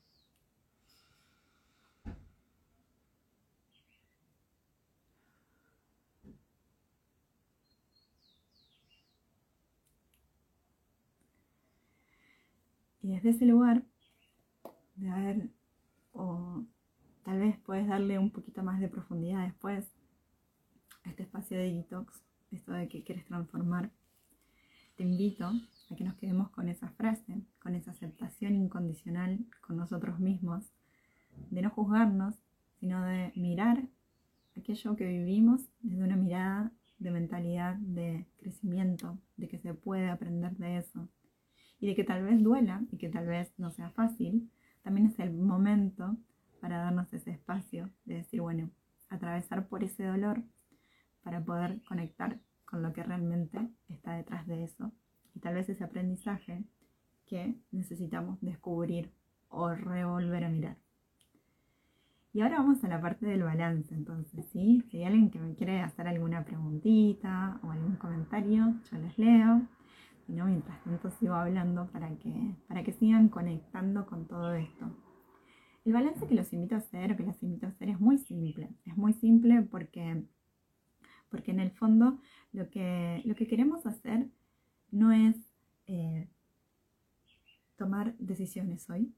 Y 13.00 13.12
desde 13.12 13.30
ese 13.30 13.46
lugar, 13.46 13.84
de 14.96 15.10
haber, 15.10 15.50
o 16.12 16.64
tal 17.24 17.40
vez 17.40 17.58
puedes 17.58 17.86
darle 17.86 18.18
un 18.18 18.30
poquito 18.30 18.62
más 18.62 18.80
de 18.80 18.88
profundidad 18.88 19.44
después 19.44 19.90
a 21.04 21.10
este 21.10 21.22
espacio 21.22 21.58
de 21.58 21.72
detox, 21.72 22.22
esto 22.50 22.72
de 22.72 22.88
que 22.88 23.02
quieres 23.04 23.26
transformar, 23.26 23.90
te 24.96 25.02
invito 25.02 25.52
a 25.90 25.96
que 25.96 26.04
nos 26.04 26.14
quedemos 26.16 26.50
con 26.50 26.68
esa 26.68 26.88
frase, 26.90 27.42
con 27.60 27.74
esa 27.74 27.90
aceptación 27.90 28.54
incondicional 28.54 29.44
con 29.60 29.76
nosotros 29.76 30.18
mismos, 30.18 30.72
de 31.50 31.62
no 31.62 31.70
juzgarnos, 31.70 32.34
sino 32.80 33.04
de 33.04 33.32
mirar 33.36 33.82
aquello 34.56 34.96
que 34.96 35.06
vivimos 35.06 35.68
desde 35.82 36.02
una 36.02 36.16
mirada 36.16 36.72
de 36.98 37.10
mentalidad 37.10 37.76
de 37.76 38.26
crecimiento, 38.38 39.18
de 39.36 39.48
que 39.48 39.58
se 39.58 39.74
puede 39.74 40.08
aprender 40.08 40.56
de 40.56 40.78
eso, 40.78 41.08
y 41.78 41.88
de 41.88 41.94
que 41.94 42.04
tal 42.04 42.24
vez 42.24 42.42
duela 42.42 42.82
y 42.90 42.96
que 42.96 43.10
tal 43.10 43.26
vez 43.26 43.52
no 43.58 43.70
sea 43.70 43.90
fácil, 43.90 44.50
también 44.86 45.08
es 45.08 45.18
el 45.18 45.32
momento 45.32 46.16
para 46.60 46.78
darnos 46.78 47.12
ese 47.12 47.32
espacio 47.32 47.90
de 48.04 48.18
decir, 48.18 48.40
bueno, 48.40 48.70
atravesar 49.08 49.66
por 49.66 49.82
ese 49.82 50.04
dolor 50.04 50.44
para 51.24 51.44
poder 51.44 51.82
conectar 51.88 52.38
con 52.64 52.84
lo 52.84 52.92
que 52.92 53.02
realmente 53.02 53.58
está 53.88 54.12
detrás 54.12 54.46
de 54.46 54.62
eso 54.62 54.92
y 55.34 55.40
tal 55.40 55.54
vez 55.54 55.68
ese 55.68 55.82
aprendizaje 55.82 56.62
que 57.26 57.56
necesitamos 57.72 58.40
descubrir 58.40 59.10
o 59.48 59.70
revolver 59.70 60.44
a 60.44 60.50
mirar. 60.50 60.76
Y 62.32 62.42
ahora 62.42 62.58
vamos 62.58 62.84
a 62.84 62.88
la 62.88 63.00
parte 63.00 63.26
del 63.26 63.42
balance, 63.42 63.92
entonces, 63.92 64.46
¿sí? 64.52 64.84
Si 64.88 64.98
hay 64.98 65.04
alguien 65.06 65.30
que 65.30 65.40
me 65.40 65.56
quiere 65.56 65.80
hacer 65.80 66.06
alguna 66.06 66.44
preguntita 66.44 67.58
o 67.64 67.72
algún 67.72 67.96
comentario, 67.96 68.72
yo 68.88 68.98
les 68.98 69.18
leo 69.18 69.62
no, 70.32 70.46
mientras 70.46 70.82
tanto 70.84 71.10
sigo 71.10 71.34
hablando 71.34 71.86
para 71.92 72.16
que, 72.18 72.54
para 72.68 72.82
que 72.82 72.92
sigan 72.92 73.28
conectando 73.28 74.06
con 74.06 74.26
todo 74.26 74.54
esto. 74.54 74.86
El 75.84 75.92
balance 75.92 76.26
que 76.26 76.34
los 76.34 76.52
invito 76.52 76.74
a 76.74 76.78
hacer, 76.78 77.16
que 77.16 77.22
las 77.22 77.40
invito 77.42 77.66
a 77.66 77.68
hacer, 77.68 77.90
es 77.90 78.00
muy 78.00 78.18
simple. 78.18 78.70
Es 78.84 78.96
muy 78.96 79.12
simple 79.12 79.62
porque, 79.62 80.24
porque 81.30 81.52
en 81.52 81.60
el 81.60 81.70
fondo 81.70 82.18
lo 82.52 82.68
que, 82.70 83.22
lo 83.24 83.36
que 83.36 83.46
queremos 83.46 83.86
hacer 83.86 84.26
no 84.90 85.12
es 85.12 85.36
eh, 85.86 86.28
tomar 87.76 88.16
decisiones 88.18 88.90
hoy, 88.90 89.14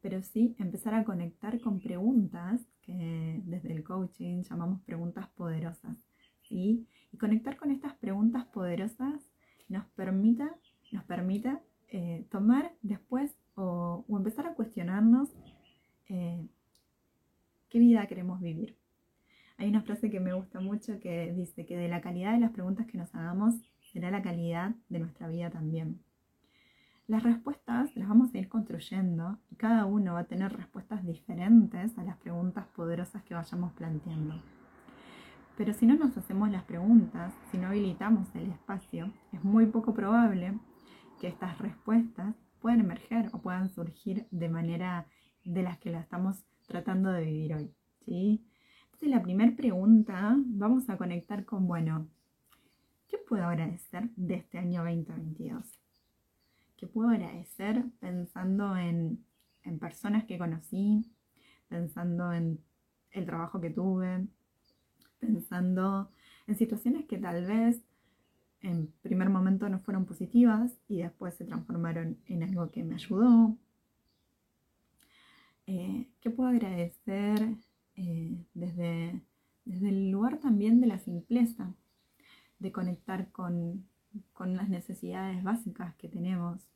pero 0.00 0.22
sí 0.22 0.54
empezar 0.58 0.94
a 0.94 1.04
conectar 1.04 1.60
con 1.60 1.80
preguntas 1.80 2.62
que 2.80 3.42
desde 3.44 3.72
el 3.72 3.84
coaching 3.84 4.42
llamamos 4.42 4.80
preguntas 4.82 5.28
poderosas. 5.36 5.96
Y 6.48 6.86
conectar 7.18 7.56
con 7.56 7.70
estas 7.70 7.94
preguntas 7.94 8.44
poderosas 8.46 9.20
nos 9.68 9.86
permita, 9.88 10.54
nos 10.92 11.04
permita 11.04 11.60
eh, 11.88 12.26
tomar 12.30 12.72
después 12.82 13.36
o, 13.54 14.04
empezar 14.08 14.46
a 14.46 14.54
cuestionarnos 14.54 15.30
eh, 16.08 16.46
qué 17.68 17.78
vida 17.78 18.06
queremos 18.06 18.40
vivir. 18.40 18.76
Hay 19.58 19.68
una 19.68 19.82
frase 19.82 20.10
que 20.10 20.20
me 20.20 20.34
gusta 20.34 20.60
mucho 20.60 21.00
que 21.00 21.32
dice 21.32 21.64
que 21.64 21.76
de 21.76 21.88
la 21.88 22.00
calidad 22.00 22.32
de 22.32 22.40
las 22.40 22.50
preguntas 22.50 22.86
que 22.86 22.98
nos 22.98 23.14
hagamos 23.14 23.54
será 23.92 24.10
la 24.10 24.22
calidad 24.22 24.74
de 24.88 24.98
nuestra 24.98 25.28
vida 25.28 25.50
también. 25.50 26.00
Las 27.06 27.22
respuestas 27.22 27.94
las 27.96 28.08
vamos 28.08 28.34
a 28.34 28.38
ir 28.38 28.48
construyendo 28.48 29.38
y 29.50 29.54
cada 29.54 29.86
uno 29.86 30.14
va 30.14 30.20
a 30.20 30.24
tener 30.24 30.52
respuestas 30.52 31.06
diferentes 31.06 31.96
a 31.96 32.02
las 32.02 32.16
preguntas 32.16 32.66
poderosas 32.74 33.22
que 33.22 33.34
vayamos 33.34 33.72
planteando. 33.72 34.42
Pero 35.56 35.72
si 35.72 35.86
no 35.86 35.94
nos 35.94 36.16
hacemos 36.18 36.50
las 36.50 36.64
preguntas, 36.64 37.32
si 37.50 37.56
no 37.56 37.68
habilitamos 37.68 38.28
el 38.34 38.50
espacio, 38.50 39.10
es 39.32 39.42
muy 39.42 39.64
poco 39.66 39.94
probable 39.94 40.58
que 41.18 41.28
estas 41.28 41.58
respuestas 41.58 42.34
puedan 42.60 42.80
emerger 42.80 43.30
o 43.32 43.40
puedan 43.40 43.70
surgir 43.70 44.26
de 44.30 44.50
manera 44.50 45.06
de 45.44 45.62
las 45.62 45.78
que 45.78 45.90
la 45.90 46.00
estamos 46.00 46.44
tratando 46.66 47.10
de 47.10 47.24
vivir 47.24 47.54
hoy. 47.54 47.74
¿sí? 48.04 48.44
Entonces 48.84 49.08
la 49.08 49.22
primera 49.22 49.56
pregunta 49.56 50.36
vamos 50.44 50.90
a 50.90 50.98
conectar 50.98 51.46
con, 51.46 51.66
bueno, 51.66 52.06
¿qué 53.08 53.16
puedo 53.16 53.44
agradecer 53.44 54.10
de 54.14 54.34
este 54.34 54.58
año 54.58 54.84
2022? 54.84 55.64
¿Qué 56.76 56.86
puedo 56.86 57.08
agradecer 57.08 57.82
pensando 57.98 58.76
en, 58.76 59.24
en 59.62 59.78
personas 59.78 60.24
que 60.24 60.36
conocí, 60.36 61.10
pensando 61.68 62.30
en 62.34 62.60
el 63.12 63.24
trabajo 63.24 63.58
que 63.58 63.70
tuve, 63.70 64.26
pensando 65.18 66.10
en 66.46 66.56
situaciones 66.56 67.06
que 67.06 67.18
tal 67.18 67.46
vez 67.46 67.80
en 68.60 68.92
primer 69.02 69.28
momento 69.28 69.68
no 69.68 69.80
fueron 69.80 70.06
positivas 70.06 70.72
y 70.88 70.98
después 70.98 71.34
se 71.34 71.44
transformaron 71.44 72.18
en 72.26 72.42
algo 72.42 72.70
que 72.70 72.84
me 72.84 72.94
ayudó. 72.94 73.56
Eh, 75.66 76.08
¿Qué 76.20 76.30
puedo 76.30 76.48
agradecer 76.48 77.56
eh, 77.96 78.44
desde, 78.54 79.20
desde 79.64 79.88
el 79.88 80.10
lugar 80.10 80.38
también 80.38 80.80
de 80.80 80.86
la 80.86 80.98
simpleza, 80.98 81.74
de 82.58 82.72
conectar 82.72 83.30
con, 83.32 83.86
las 84.38 84.68
necesidades 84.68 85.42
básicas 85.42 85.94
que 85.96 86.08
tenemos, 86.08 86.66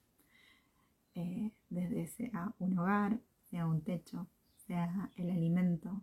eh, 1.15 1.53
desde 1.71 2.07
sea 2.07 2.53
un 2.59 2.79
hogar, 2.79 3.19
sea 3.51 3.67
un 3.67 3.81
techo, 3.81 4.27
sea 4.67 5.11
el 5.17 5.31
alimento, 5.31 6.03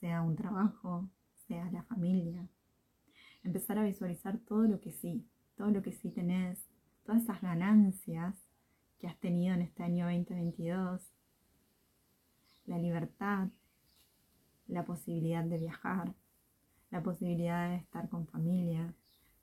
sea 0.00 0.22
un 0.22 0.36
trabajo, 0.36 1.08
sea 1.52 1.70
la 1.70 1.82
familia. 1.82 2.48
Empezar 3.42 3.76
a 3.76 3.84
visualizar 3.84 4.38
todo 4.38 4.62
lo 4.62 4.80
que 4.80 4.90
sí, 4.90 5.26
todo 5.54 5.70
lo 5.70 5.82
que 5.82 5.92
sí 5.92 6.08
tenés, 6.08 6.66
todas 7.04 7.24
esas 7.24 7.42
ganancias 7.42 8.34
que 8.98 9.06
has 9.06 9.18
tenido 9.18 9.54
en 9.54 9.60
este 9.60 9.82
año 9.82 10.06
2022, 10.06 11.12
la 12.64 12.78
libertad, 12.78 13.48
la 14.66 14.86
posibilidad 14.86 15.44
de 15.44 15.58
viajar, 15.58 16.14
la 16.90 17.02
posibilidad 17.02 17.68
de 17.68 17.76
estar 17.76 18.08
con 18.08 18.26
familia, 18.28 18.94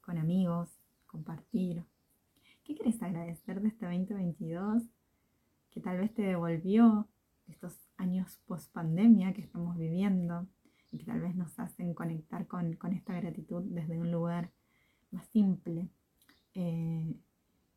con 0.01 0.17
amigos, 0.17 0.79
compartir. 1.05 1.83
¿Qué 2.63 2.73
querés 2.73 2.99
agradecer 3.03 3.61
de 3.61 3.67
este 3.67 3.85
2022 3.85 4.81
que 5.69 5.79
tal 5.79 5.99
vez 5.99 6.11
te 6.15 6.23
devolvió 6.23 7.07
estos 7.47 7.77
años 7.97 8.39
post 8.47 8.71
pandemia 8.71 9.31
que 9.33 9.41
estamos 9.41 9.77
viviendo? 9.77 10.47
Y 10.91 10.97
que 10.97 11.05
tal 11.05 11.21
vez 11.21 11.35
nos 11.35 11.57
hacen 11.59 11.93
conectar 11.93 12.47
con, 12.47 12.77
esta 12.93 13.19
gratitud 13.19 13.63
desde 13.65 13.97
un 13.99 14.11
lugar 14.11 14.51
más 15.11 15.27
simple 15.27 15.89
eh, 16.55 17.15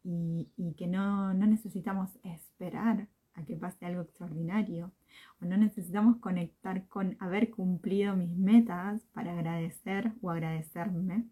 y, 0.04 0.74
que 0.76 0.86
no, 0.86 1.32
no 1.34 1.46
necesitamos 1.46 2.18
esperar 2.24 3.08
a 3.34 3.44
que 3.44 3.56
pase 3.56 3.86
algo 3.86 4.02
extraordinario 4.02 4.92
o 5.40 5.44
no 5.44 5.56
necesitamos 5.56 6.16
conectar 6.18 6.86
con 6.88 7.16
haber 7.20 7.50
cumplido 7.50 8.16
mis 8.16 8.36
metas 8.36 9.02
para 9.12 9.32
agradecer 9.32 10.12
o 10.20 10.30
agradecerme, 10.30 11.24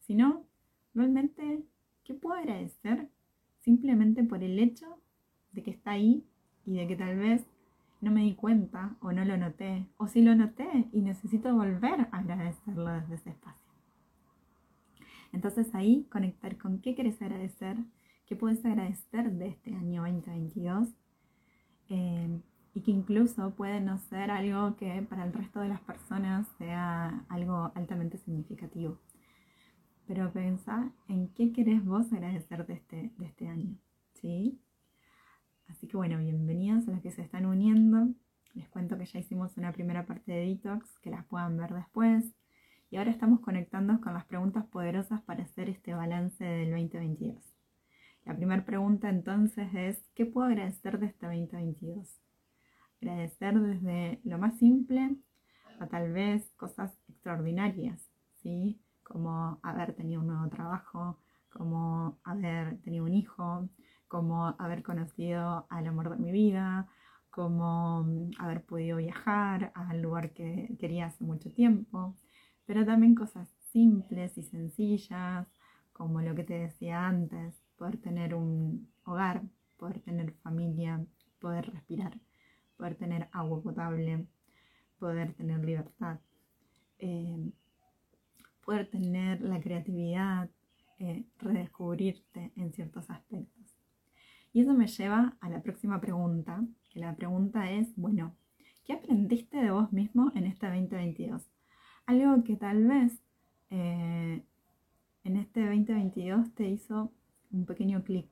sino 0.00 0.44
realmente, 0.94 1.62
¿qué 2.04 2.14
puedo 2.14 2.36
agradecer? 2.36 3.08
Simplemente 3.60 4.24
por 4.24 4.42
el 4.42 4.58
hecho 4.58 4.98
de 5.52 5.62
que 5.62 5.70
está 5.70 5.92
ahí 5.92 6.24
y 6.66 6.76
de 6.76 6.86
que 6.86 6.96
tal 6.96 7.16
vez 7.16 7.44
no 8.02 8.10
me 8.10 8.22
di 8.22 8.34
cuenta 8.34 8.96
o 9.00 9.12
no 9.12 9.24
lo 9.24 9.36
noté, 9.36 9.86
o 9.96 10.08
si 10.08 10.22
lo 10.22 10.34
noté 10.34 10.88
y 10.92 11.00
necesito 11.00 11.54
volver 11.54 12.00
a 12.00 12.18
agradecerlo 12.18 12.90
desde 12.90 13.14
ese 13.14 13.30
espacio. 13.30 13.72
Entonces 15.32 15.72
ahí 15.74 16.06
conectar 16.10 16.58
con 16.58 16.80
qué 16.80 16.94
quieres 16.96 17.22
agradecer, 17.22 17.76
qué 18.26 18.34
puedes 18.34 18.64
agradecer 18.64 19.30
de 19.30 19.48
este 19.48 19.72
año 19.74 20.02
2022 20.02 20.88
eh, 21.90 22.40
y 22.74 22.80
que 22.82 22.90
incluso 22.90 23.54
puede 23.54 23.80
no 23.80 23.96
ser 23.98 24.32
algo 24.32 24.76
que 24.76 25.06
para 25.08 25.24
el 25.24 25.32
resto 25.32 25.60
de 25.60 25.68
las 25.68 25.80
personas 25.80 26.48
sea 26.58 27.24
algo 27.28 27.70
altamente 27.76 28.18
significativo. 28.18 28.98
Pero 30.08 30.32
pensá 30.32 30.90
en 31.06 31.28
qué 31.28 31.52
querés 31.52 31.84
vos 31.84 32.12
agradecer 32.12 32.66
de 32.66 32.74
este, 32.74 33.12
de 33.16 33.26
este 33.26 33.46
año, 33.46 33.76
¿sí? 34.14 34.58
Así 35.72 35.88
que 35.88 35.96
bueno, 35.96 36.18
bienvenidos 36.18 36.86
a 36.86 36.90
los 36.90 37.00
que 37.00 37.10
se 37.10 37.22
están 37.22 37.46
uniendo. 37.46 38.08
Les 38.52 38.68
cuento 38.68 38.98
que 38.98 39.06
ya 39.06 39.20
hicimos 39.20 39.56
una 39.56 39.72
primera 39.72 40.04
parte 40.04 40.30
de 40.30 40.46
detox, 40.46 40.98
que 41.00 41.08
las 41.08 41.24
puedan 41.24 41.56
ver 41.56 41.72
después. 41.72 42.26
Y 42.90 42.98
ahora 42.98 43.10
estamos 43.10 43.40
conectando 43.40 43.98
con 44.02 44.12
las 44.12 44.26
preguntas 44.26 44.66
poderosas 44.66 45.22
para 45.22 45.44
hacer 45.44 45.70
este 45.70 45.94
balance 45.94 46.44
del 46.44 46.72
2022. 46.72 47.42
La 48.26 48.36
primera 48.36 48.62
pregunta 48.66 49.08
entonces 49.08 49.66
es, 49.72 50.04
¿qué 50.14 50.26
puedo 50.26 50.48
agradecer 50.48 50.98
de 50.98 51.06
este 51.06 51.24
2022? 51.24 52.20
Agradecer 53.00 53.58
desde 53.58 54.20
lo 54.24 54.36
más 54.36 54.58
simple 54.58 55.16
a 55.80 55.86
tal 55.86 56.12
vez 56.12 56.52
cosas 56.56 56.92
extraordinarias, 57.08 58.10
¿sí? 58.42 58.78
Como 59.02 59.58
haber 59.62 59.94
tenido 59.94 60.20
un 60.20 60.26
nuevo 60.26 60.48
trabajo, 60.50 61.18
como 61.48 62.18
haber 62.24 62.76
tenido 62.82 63.06
un 63.06 63.14
hijo, 63.14 63.70
como 64.12 64.54
haber 64.58 64.82
conocido 64.82 65.64
al 65.70 65.86
amor 65.86 66.10
de 66.10 66.18
mi 66.18 66.32
vida, 66.32 66.86
como 67.30 68.06
haber 68.38 68.62
podido 68.62 68.98
viajar 68.98 69.72
al 69.74 70.02
lugar 70.02 70.34
que 70.34 70.76
quería 70.78 71.06
hace 71.06 71.24
mucho 71.24 71.50
tiempo, 71.50 72.14
pero 72.66 72.84
también 72.84 73.14
cosas 73.14 73.48
simples 73.70 74.36
y 74.36 74.42
sencillas, 74.42 75.46
como 75.94 76.20
lo 76.20 76.34
que 76.34 76.44
te 76.44 76.58
decía 76.58 77.06
antes, 77.06 77.54
poder 77.78 77.96
tener 78.02 78.34
un 78.34 78.86
hogar, 79.04 79.44
poder 79.78 80.00
tener 80.00 80.34
familia, 80.42 81.02
poder 81.40 81.72
respirar, 81.72 82.20
poder 82.76 82.96
tener 82.96 83.30
agua 83.32 83.62
potable, 83.62 84.26
poder 84.98 85.32
tener 85.32 85.64
libertad, 85.64 86.20
eh, 86.98 87.50
poder 88.62 88.90
tener 88.90 89.40
la 89.40 89.58
creatividad, 89.58 90.50
eh, 90.98 91.24
redescubrirte 91.38 92.52
en 92.56 92.74
ciertos 92.74 93.08
aspectos. 93.08 93.61
Y 94.52 94.60
eso 94.60 94.74
me 94.74 94.86
lleva 94.86 95.36
a 95.40 95.48
la 95.48 95.62
próxima 95.62 96.00
pregunta, 96.00 96.62
que 96.90 97.00
la 97.00 97.14
pregunta 97.14 97.70
es, 97.70 97.94
bueno, 97.96 98.36
¿qué 98.84 98.92
aprendiste 98.92 99.56
de 99.56 99.70
vos 99.70 99.92
mismo 99.92 100.30
en 100.34 100.46
este 100.46 100.66
2022? 100.66 101.48
Algo 102.06 102.44
que 102.44 102.56
tal 102.56 102.86
vez 102.86 103.22
eh, 103.70 104.42
en 105.24 105.36
este 105.36 105.60
2022 105.60 106.54
te 106.54 106.68
hizo 106.68 107.12
un 107.50 107.64
pequeño 107.64 108.02
clic, 108.04 108.28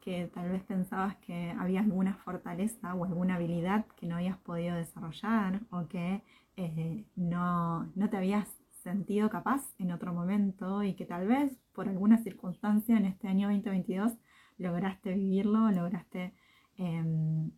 que 0.00 0.28
tal 0.34 0.50
vez 0.50 0.64
pensabas 0.64 1.16
que 1.18 1.50
había 1.58 1.80
alguna 1.80 2.14
fortaleza 2.14 2.94
o 2.94 3.04
alguna 3.04 3.36
habilidad 3.36 3.86
que 3.96 4.06
no 4.06 4.16
habías 4.16 4.38
podido 4.38 4.74
desarrollar 4.74 5.60
o 5.70 5.86
que 5.86 6.22
eh, 6.56 7.04
no, 7.14 7.84
no 7.94 8.10
te 8.10 8.16
habías 8.16 8.48
sentido 8.82 9.28
capaz 9.28 9.62
en 9.78 9.92
otro 9.92 10.12
momento 10.12 10.82
y 10.82 10.94
que 10.94 11.04
tal 11.04 11.28
vez 11.28 11.56
por 11.72 11.88
alguna 11.88 12.18
circunstancia 12.18 12.96
en 12.96 13.04
este 13.04 13.28
año 13.28 13.48
2022 13.48 14.14
lograste 14.58 15.14
vivirlo, 15.14 15.70
lograste 15.70 16.34
em, 16.76 17.50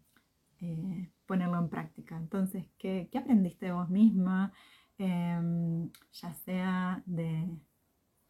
eh, 0.61 1.11
ponerlo 1.27 1.59
en 1.59 1.69
práctica. 1.69 2.17
Entonces, 2.17 2.67
¿qué, 2.79 3.09
¿qué, 3.11 3.19
aprendiste 3.19 3.67
de 3.67 3.73
vos 3.73 3.89
misma? 3.91 4.53
Em, 4.99 5.91
ya 6.13 6.35
sea 6.35 7.03
de 7.07 7.49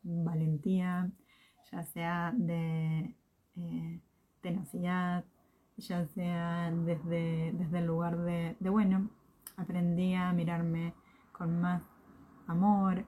valentía, 0.03 1.11
ya 1.73 1.83
sea 1.85 2.33
de 2.37 3.15
eh, 3.57 4.01
tenacidad, 4.41 5.25
ya 5.77 6.07
sea 6.07 6.71
desde, 6.71 7.53
desde 7.55 7.79
el 7.79 7.87
lugar 7.87 8.19
de, 8.19 8.57
bueno, 8.71 9.11
aprendí 9.57 10.15
a 10.15 10.33
mirarme 10.33 10.95
con 11.33 11.61
más 11.61 11.83
amor, 12.47 13.05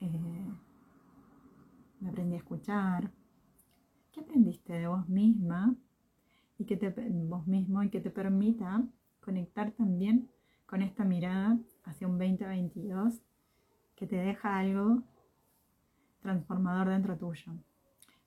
eh, 0.00 0.46
me 2.00 2.08
aprendí 2.08 2.34
a 2.34 2.38
escuchar. 2.38 3.10
¿Qué 4.16 4.22
aprendiste 4.22 4.72
de 4.72 4.86
vos 4.86 5.06
misma 5.10 5.76
y 6.56 6.64
que 6.64 6.78
te, 6.78 6.88
vos 6.88 7.46
mismo 7.46 7.82
y 7.82 7.90
que 7.90 8.00
te 8.00 8.10
permita 8.10 8.82
conectar 9.20 9.72
también 9.72 10.30
con 10.64 10.80
esta 10.80 11.04
mirada 11.04 11.58
hacia 11.84 12.08
un 12.08 12.16
2022 12.16 13.20
que 13.94 14.06
te 14.06 14.16
deja 14.16 14.56
algo 14.56 15.02
transformador 16.22 16.88
dentro 16.88 17.18
tuyo, 17.18 17.52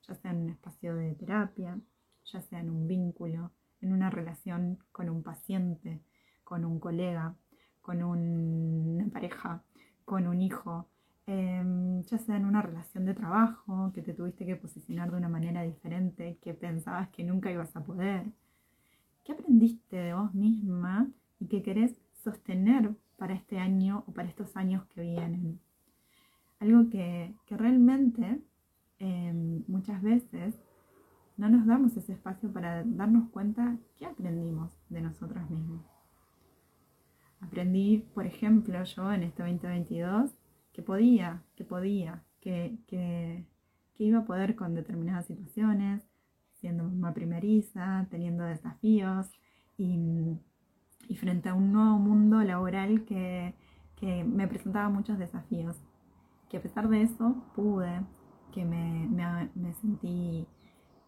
ya 0.06 0.14
sea 0.14 0.30
en 0.30 0.42
un 0.42 0.50
espacio 0.50 0.94
de 0.94 1.16
terapia, 1.16 1.80
ya 2.24 2.40
sea 2.40 2.60
en 2.60 2.70
un 2.70 2.86
vínculo, 2.86 3.50
en 3.80 3.92
una 3.92 4.10
relación 4.10 4.78
con 4.92 5.08
un 5.10 5.24
paciente, 5.24 6.04
con 6.44 6.64
un 6.64 6.78
colega, 6.78 7.34
con 7.80 8.04
una 8.04 9.10
pareja, 9.10 9.64
con 10.04 10.28
un 10.28 10.40
hijo, 10.40 10.88
em, 11.30 12.02
ya 12.02 12.18
sea 12.18 12.36
en 12.36 12.44
una 12.44 12.60
relación 12.60 13.04
de 13.04 13.14
trabajo, 13.14 13.92
que 13.94 14.02
te 14.02 14.14
tuviste 14.14 14.44
que 14.44 14.56
posicionar 14.56 15.12
de 15.12 15.16
una 15.16 15.28
manera 15.28 15.62
diferente, 15.62 16.38
que 16.42 16.54
pensabas 16.54 17.08
que 17.10 17.22
nunca 17.22 17.52
ibas 17.52 17.76
a 17.76 17.84
poder. 17.84 18.24
¿Qué 19.22 19.32
aprendiste 19.32 19.96
de 19.96 20.14
vos 20.14 20.34
misma 20.34 21.08
y 21.38 21.46
que 21.46 21.62
querés 21.62 21.92
sostener 22.24 22.96
para 23.16 23.34
este 23.34 23.60
año 23.60 24.02
o 24.08 24.12
para 24.12 24.28
estos 24.28 24.56
años 24.56 24.84
que 24.86 25.02
vienen? 25.02 25.60
Algo 26.58 26.90
que, 26.90 27.32
realmente 27.48 28.42
em, 28.98 29.62
muchas 29.68 30.02
veces 30.02 30.56
no 31.36 31.48
nos 31.48 31.64
damos 31.64 31.96
ese 31.96 32.12
espacio 32.12 32.52
para 32.52 32.82
darnos 32.84 33.30
cuenta 33.30 33.78
qué 33.96 34.06
aprendimos 34.06 34.72
de 34.88 35.00
nosotros 35.00 35.48
mismos. 35.48 35.82
Aprendí, 37.40 38.04
por 38.14 38.26
ejemplo, 38.26 38.82
yo 38.82 39.12
en 39.12 39.22
este 39.22 39.42
2022, 39.42 40.34
que 40.72 40.82
podía, 40.82 41.42
que 41.56 41.64
podía, 41.64 42.22
que, 42.40 42.78
que, 42.86 43.44
iba 43.98 44.20
a 44.20 44.24
poder 44.24 44.56
con 44.56 44.74
determinadas 44.74 45.26
situaciones, 45.26 46.02
siendo 46.54 46.84
mamá 46.84 47.12
primeriza, 47.12 48.06
teniendo 48.10 48.44
desafíos 48.44 49.30
y, 49.76 50.38
frente 51.16 51.50
a 51.50 51.54
un 51.54 51.72
nuevo 51.72 51.98
mundo 51.98 52.42
laboral 52.42 53.04
que, 53.04 53.54
me 54.24 54.48
presentaba 54.48 54.88
muchos 54.88 55.18
desafíos. 55.18 55.76
Que 56.48 56.56
a 56.56 56.62
pesar 56.62 56.88
de 56.88 57.02
eso 57.02 57.44
pude, 57.54 58.00
que 58.52 58.64
me, 58.64 59.06
me, 59.54 59.72
sentí 59.74 60.46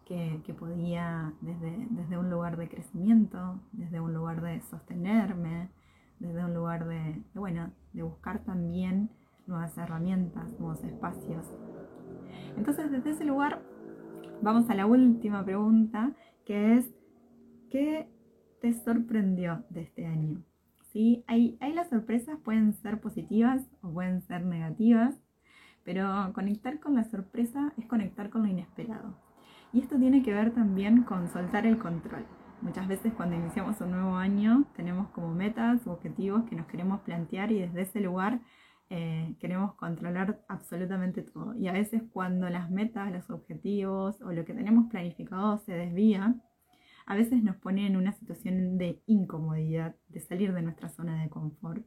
que, 0.05 0.43
que, 0.45 0.53
podía 0.53 1.33
desde, 1.41 1.87
desde 1.91 2.19
un 2.19 2.29
lugar 2.29 2.59
de 2.59 2.69
crecimiento, 2.69 3.59
desde 3.73 4.01
un 4.01 4.13
lugar 4.13 4.43
de 4.43 4.61
sostenerme, 4.61 5.71
desde 6.19 6.45
un 6.45 6.53
lugar 6.53 6.87
de, 6.87 7.23
bueno, 7.35 7.73
de 7.95 8.03
buscar 8.03 8.45
también 8.45 9.11
nuevas 9.47 9.77
herramientas, 9.79 10.59
nuevos 10.59 10.83
espacios. 10.85 11.47
Entonces, 12.57 12.91
desde 12.91 13.11
ese 13.11 13.25
lugar, 13.25 13.63
vamos 14.43 14.69
a 14.71 14.75
la 14.75 14.87
última 14.87 15.45
pregunta, 15.45 16.13
que 16.45 16.77
es, 16.77 16.87
¿qué 17.71 18.09
te 18.61 18.73
sorprendió 18.73 19.65
de 19.71 19.83
este 19.83 20.07
año? 20.07 20.43
¿Sí? 20.93 21.25
Ahí, 21.27 21.57
ahí 21.61 21.73
las 21.73 21.89
sorpresas 21.89 22.39
pueden 22.45 22.75
ser 22.75 23.01
positivas 23.01 23.63
o 23.81 23.93
pueden 23.93 24.21
ser 24.23 24.45
negativas, 24.45 25.15
pero 25.85 26.33
conectar 26.35 26.81
con 26.81 26.95
la 26.95 27.05
sorpresa 27.05 27.73
es 27.79 27.87
conectar 27.87 28.31
con 28.31 28.43
lo 28.43 28.49
inesperado. 28.49 29.17
Y 29.73 29.81
esto 29.81 29.97
tiene 29.99 30.23
que 30.23 30.35
ver 30.35 30.53
también 30.53 31.03
con 31.03 31.29
soltar 31.29 31.67
el 31.67 31.79
control. 31.79 32.27
Muchas 32.61 32.87
veces 32.87 33.13
cuando 33.15 33.35
iniciamos 33.35 33.81
un 33.81 33.91
nuevo 33.91 34.17
año 34.17 34.65
tenemos 34.77 35.09
como 35.09 35.35
metas 35.35 35.85
u 35.87 35.91
objetivos 35.91 36.45
que 36.45 36.55
nos 36.55 36.67
queremos 36.67 37.01
plantear 37.01 37.51
y 37.51 37.61
desde 37.61 37.83
ese 37.83 38.01
lugar 38.01 38.41
eh, 38.95 39.35
queremos 39.41 39.75
controlar 39.75 40.45
absolutamente 40.49 41.23
todo. 41.23 41.55
Y 41.57 41.69
a 41.69 41.73
veces 41.73 42.03
cuando 42.13 42.51
las 42.51 42.71
metas, 42.71 43.11
los 43.11 43.31
objetivos 43.31 44.21
o 44.21 44.33
lo 44.33 44.45
que 44.45 44.53
tenemos 44.53 44.91
planificado 44.91 45.57
se 45.59 45.73
desvía, 45.73 46.35
a 47.07 47.17
veces 47.17 47.43
nos 47.43 47.57
pone 47.57 47.87
en 47.87 47.97
una 47.97 48.13
situación 48.13 48.77
de 48.77 49.03
incomodidad, 49.07 49.97
de 50.09 50.21
salir 50.21 50.53
de 50.53 50.63
nuestra 50.63 50.91
zona 50.91 51.23
de 51.23 51.31
confort. 51.31 51.85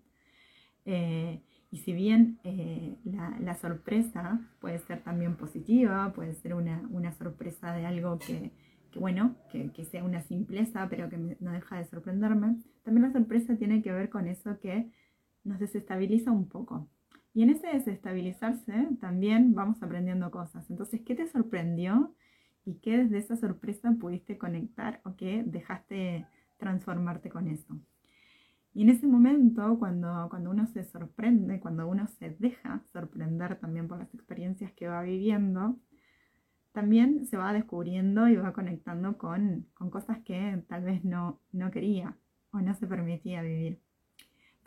Eh, 0.85 1.43
y 1.69 1.77
si 1.77 1.93
bien 1.93 2.39
eh, 2.43 2.97
la, 3.03 3.55
sorpresa 3.55 4.39
puede 4.59 4.79
ser 4.79 5.03
también 5.03 5.35
positiva, 5.35 6.11
puede 6.13 6.33
ser 6.33 6.53
una 6.55 7.13
sorpresa 7.13 7.73
de 7.73 7.85
algo 7.85 8.17
que, 8.17 8.51
que 8.95 8.99
bueno, 9.01 9.35
que, 9.51 9.83
sea 9.83 10.05
una 10.05 10.21
simpleza, 10.21 10.87
pero 10.89 11.09
que 11.09 11.17
no 11.17 11.51
deja 11.51 11.77
de 11.77 11.83
sorprenderme. 11.83 12.55
También 12.83 13.05
la 13.05 13.11
sorpresa 13.11 13.57
tiene 13.57 13.81
que 13.81 13.91
ver 13.91 14.09
con 14.09 14.25
eso 14.25 14.57
que 14.61 14.89
nos 15.43 15.59
desestabiliza 15.59 16.31
un 16.31 16.47
poco. 16.47 16.89
Y 17.35 17.43
en 17.43 17.49
ese 17.49 17.67
desestabilizarse 17.67 18.87
también 19.01 19.53
vamos 19.53 19.83
aprendiendo 19.83 20.31
cosas. 20.31 20.69
Entonces, 20.69 21.01
¿qué 21.05 21.15
te 21.15 21.27
sorprendió 21.27 22.15
y 22.63 22.75
qué 22.75 22.97
desde 22.97 23.17
esa 23.17 23.35
sorpresa 23.35 23.93
pudiste 23.99 24.37
conectar 24.37 25.01
o 25.03 25.17
qué 25.17 25.43
dejaste 25.45 26.25
transformarte 26.57 27.29
con 27.29 27.49
eso? 27.49 27.77
Y 28.73 28.83
en 28.83 28.89
ese 28.89 29.05
momento, 29.05 29.77
cuando, 29.77 30.27
cuando 30.29 30.49
uno 30.49 30.65
se 30.67 30.85
sorprende, 30.85 31.59
cuando 31.59 31.89
uno 31.89 32.07
se 32.07 32.29
deja 32.39 32.81
sorprender 32.93 33.59
también 33.59 33.89
por 33.89 33.99
las 33.99 34.13
experiencias 34.13 34.71
que 34.71 34.87
va 34.87 35.01
viviendo, 35.01 35.77
también 36.71 37.25
se 37.25 37.35
va 37.35 37.51
descubriendo 37.51 38.29
y 38.29 38.37
va 38.37 38.53
conectando 38.53 39.17
con, 39.17 39.67
cosas 39.91 40.19
que 40.23 40.63
tal 40.69 40.85
vez 40.85 41.03
no, 41.03 41.41
no 41.51 41.69
quería 41.69 42.17
o 42.51 42.61
no 42.61 42.73
se 42.75 42.87
permitía 42.87 43.41
vivir. 43.41 43.84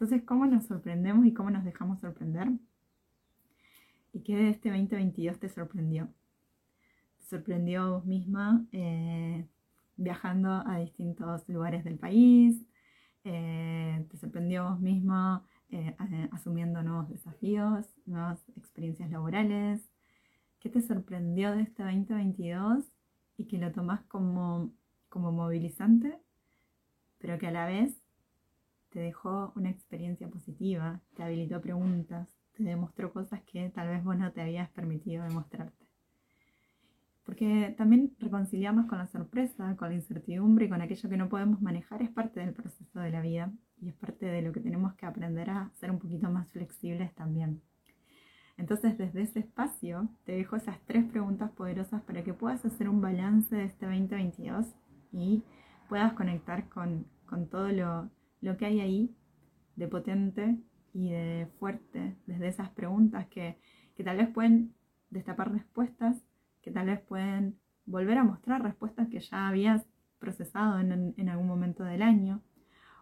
Entonces, 0.01 0.23
¿cómo 0.23 0.47
nos 0.47 0.67
sorprendemos 0.67 1.27
y 1.27 1.35
cómo 1.35 1.51
nos 1.51 1.65
dejamos 1.65 1.99
sorprender? 1.99 2.53
¿Y 4.13 4.21
qué 4.21 4.37
de 4.37 4.51
este 4.51 4.69
2022 4.69 5.41
te 5.41 5.49
sorprendió? 5.49 6.09
¿Te 7.19 7.25
sorprendió 7.25 7.95
vos 7.95 8.05
misma 8.05 8.65
eh, 8.71 9.45
viajando 9.97 10.63
a 10.65 10.79
distintos 10.79 11.49
lugares 11.49 11.83
del 11.83 11.99
país? 11.99 12.65
Eh, 13.25 14.07
¿Te 14.09 14.17
sorprendió 14.19 14.71
vos 14.71 14.79
misma 14.79 15.45
eh, 15.71 15.97
asumiendo 16.31 16.81
nuevos 16.85 17.09
desafíos, 17.09 17.85
nuevas 18.07 18.41
experiencias 18.55 19.11
laborales? 19.11 19.83
¿Qué 20.61 20.69
te 20.69 20.81
sorprendió 20.81 21.51
de 21.51 21.63
este 21.63 21.83
2022 21.83 22.85
y 23.37 23.47
que 23.47 23.59
lo 23.59 23.73
tomás 23.73 24.03
como, 24.05 24.71
como 25.09 25.33
movilizante, 25.33 26.21
pero 27.19 27.37
que 27.37 27.49
a 27.49 27.51
la 27.51 27.67
vez 27.67 28.01
te 28.91 29.01
dejó 29.01 29.53
una 29.57 29.71
experiencia 29.71 30.29
positiva, 30.29 31.01
te 31.17 31.23
habilitó 31.23 31.61
preguntas, 31.61 32.29
te 32.55 32.63
demostró 32.63 33.13
cosas 33.13 33.43
que 33.43 33.71
tal 33.71 33.89
vez 33.89 34.03
vos 34.03 34.17
no 34.17 34.33
te 34.33 34.41
habías 34.41 34.71
permitido 34.71 35.25
demostrarte? 35.25 35.87
Porque 37.25 37.75
también 37.77 38.17
reconciliarnos 38.19 38.87
con 38.87 38.99
la 38.99 39.07
sorpresa, 39.07 39.77
con 39.77 39.91
la 39.91 39.95
incertidumbre 39.95 40.65
y 40.65 40.69
con 40.69 40.81
aquello 40.81 41.09
que 41.09 41.17
no 41.17 41.29
podemos 41.29 41.61
manejar 41.61 42.01
es 42.03 42.11
parte 42.11 42.41
del 42.41 42.55
proceso 42.55 43.01
de 43.01 43.11
la 43.11 43.21
vida 43.21 43.53
y 43.81 43.91
es 43.91 43.95
parte 43.95 44.27
de 44.27 44.43
lo 44.43 44.53
que 44.53 44.61
tenemos 44.61 44.95
que 44.95 45.07
aprender 45.07 45.51
a 45.51 45.71
ser 45.75 45.91
un 45.91 45.99
poquito 45.99 46.31
más 46.31 46.51
flexibles 46.51 47.15
también. 47.15 47.61
Entonces, 48.59 48.99
desde 48.99 49.23
ese 49.23 49.39
espacio, 49.39 50.09
te 50.25 50.33
dejo 50.33 50.57
esas 50.57 50.81
tres 50.85 51.05
preguntas 51.05 51.51
poderosas 51.53 52.03
para 52.03 52.25
que 52.25 52.35
puedas 52.35 52.65
hacer 52.65 52.89
un 52.89 53.01
balance 53.01 53.55
de 53.55 53.65
este 53.65 53.87
2022 53.87 54.75
y 55.13 55.45
puedas 55.89 56.13
conectar 56.15 56.69
con, 56.69 57.07
todo 57.51 57.69
lo, 57.69 58.11
que 58.57 58.67
hay 58.67 58.81
ahí 58.81 59.15
de 59.77 59.89
potente 59.89 60.59
y 60.93 61.11
de 61.11 61.49
fuerte 61.59 62.17
desde 62.27 62.49
esas 62.49 62.71
preguntas 62.71 63.27
que, 63.29 63.59
tal 64.05 64.17
vez 64.17 64.29
pueden 64.29 64.75
destapar 65.11 65.53
respuestas, 65.53 66.23
que 66.63 66.71
tal 66.71 66.87
vez 66.87 67.01
pueden 67.01 67.59
volver 67.87 68.19
a 68.19 68.25
mostrar 68.25 68.63
respuestas 68.63 69.09
que 69.09 69.21
ya 69.21 69.49
habías 69.49 69.87
procesado 70.19 70.79
en, 70.81 71.15
en 71.17 71.29
algún 71.29 71.47
momento 71.47 71.85
del 71.85 72.03
año, 72.03 72.43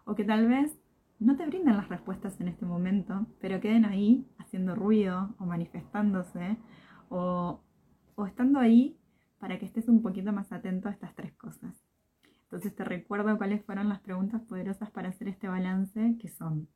o 0.05 0.15
que 0.15 0.23
tal 0.23 0.47
vez 0.47 0.77
no 1.19 1.35
te 1.35 1.45
brindan 1.45 1.77
las 1.77 1.89
respuestas 1.89 2.39
en 2.39 2.47
este 2.47 2.65
momento, 2.65 3.25
pero 3.39 3.59
queden 3.59 3.85
ahí 3.85 4.27
haciendo 4.37 4.75
ruido 4.75 5.35
o 5.39 5.45
manifestándose 5.45 6.57
o, 7.09 7.61
estando 8.27 8.59
ahí 8.59 8.97
para 9.39 9.57
que 9.59 9.65
estés 9.65 9.87
un 9.87 10.01
poquito 10.01 10.31
más 10.31 10.51
atento 10.51 10.89
a 10.89 10.91
estas 10.91 11.15
tres 11.15 11.33
cosas. 11.33 11.75
Entonces 12.47 12.73
te 12.73 12.85
recuerdo 12.85 13.37
cuáles 13.37 13.65
fueron 13.65 13.89
las 13.89 13.99
preguntas 13.99 14.41
poderosas 14.43 14.89
para 14.91 15.09
hacer 15.09 15.27
este 15.27 15.49
balance, 15.49 16.15
que 16.17 16.29
son, 16.29 16.69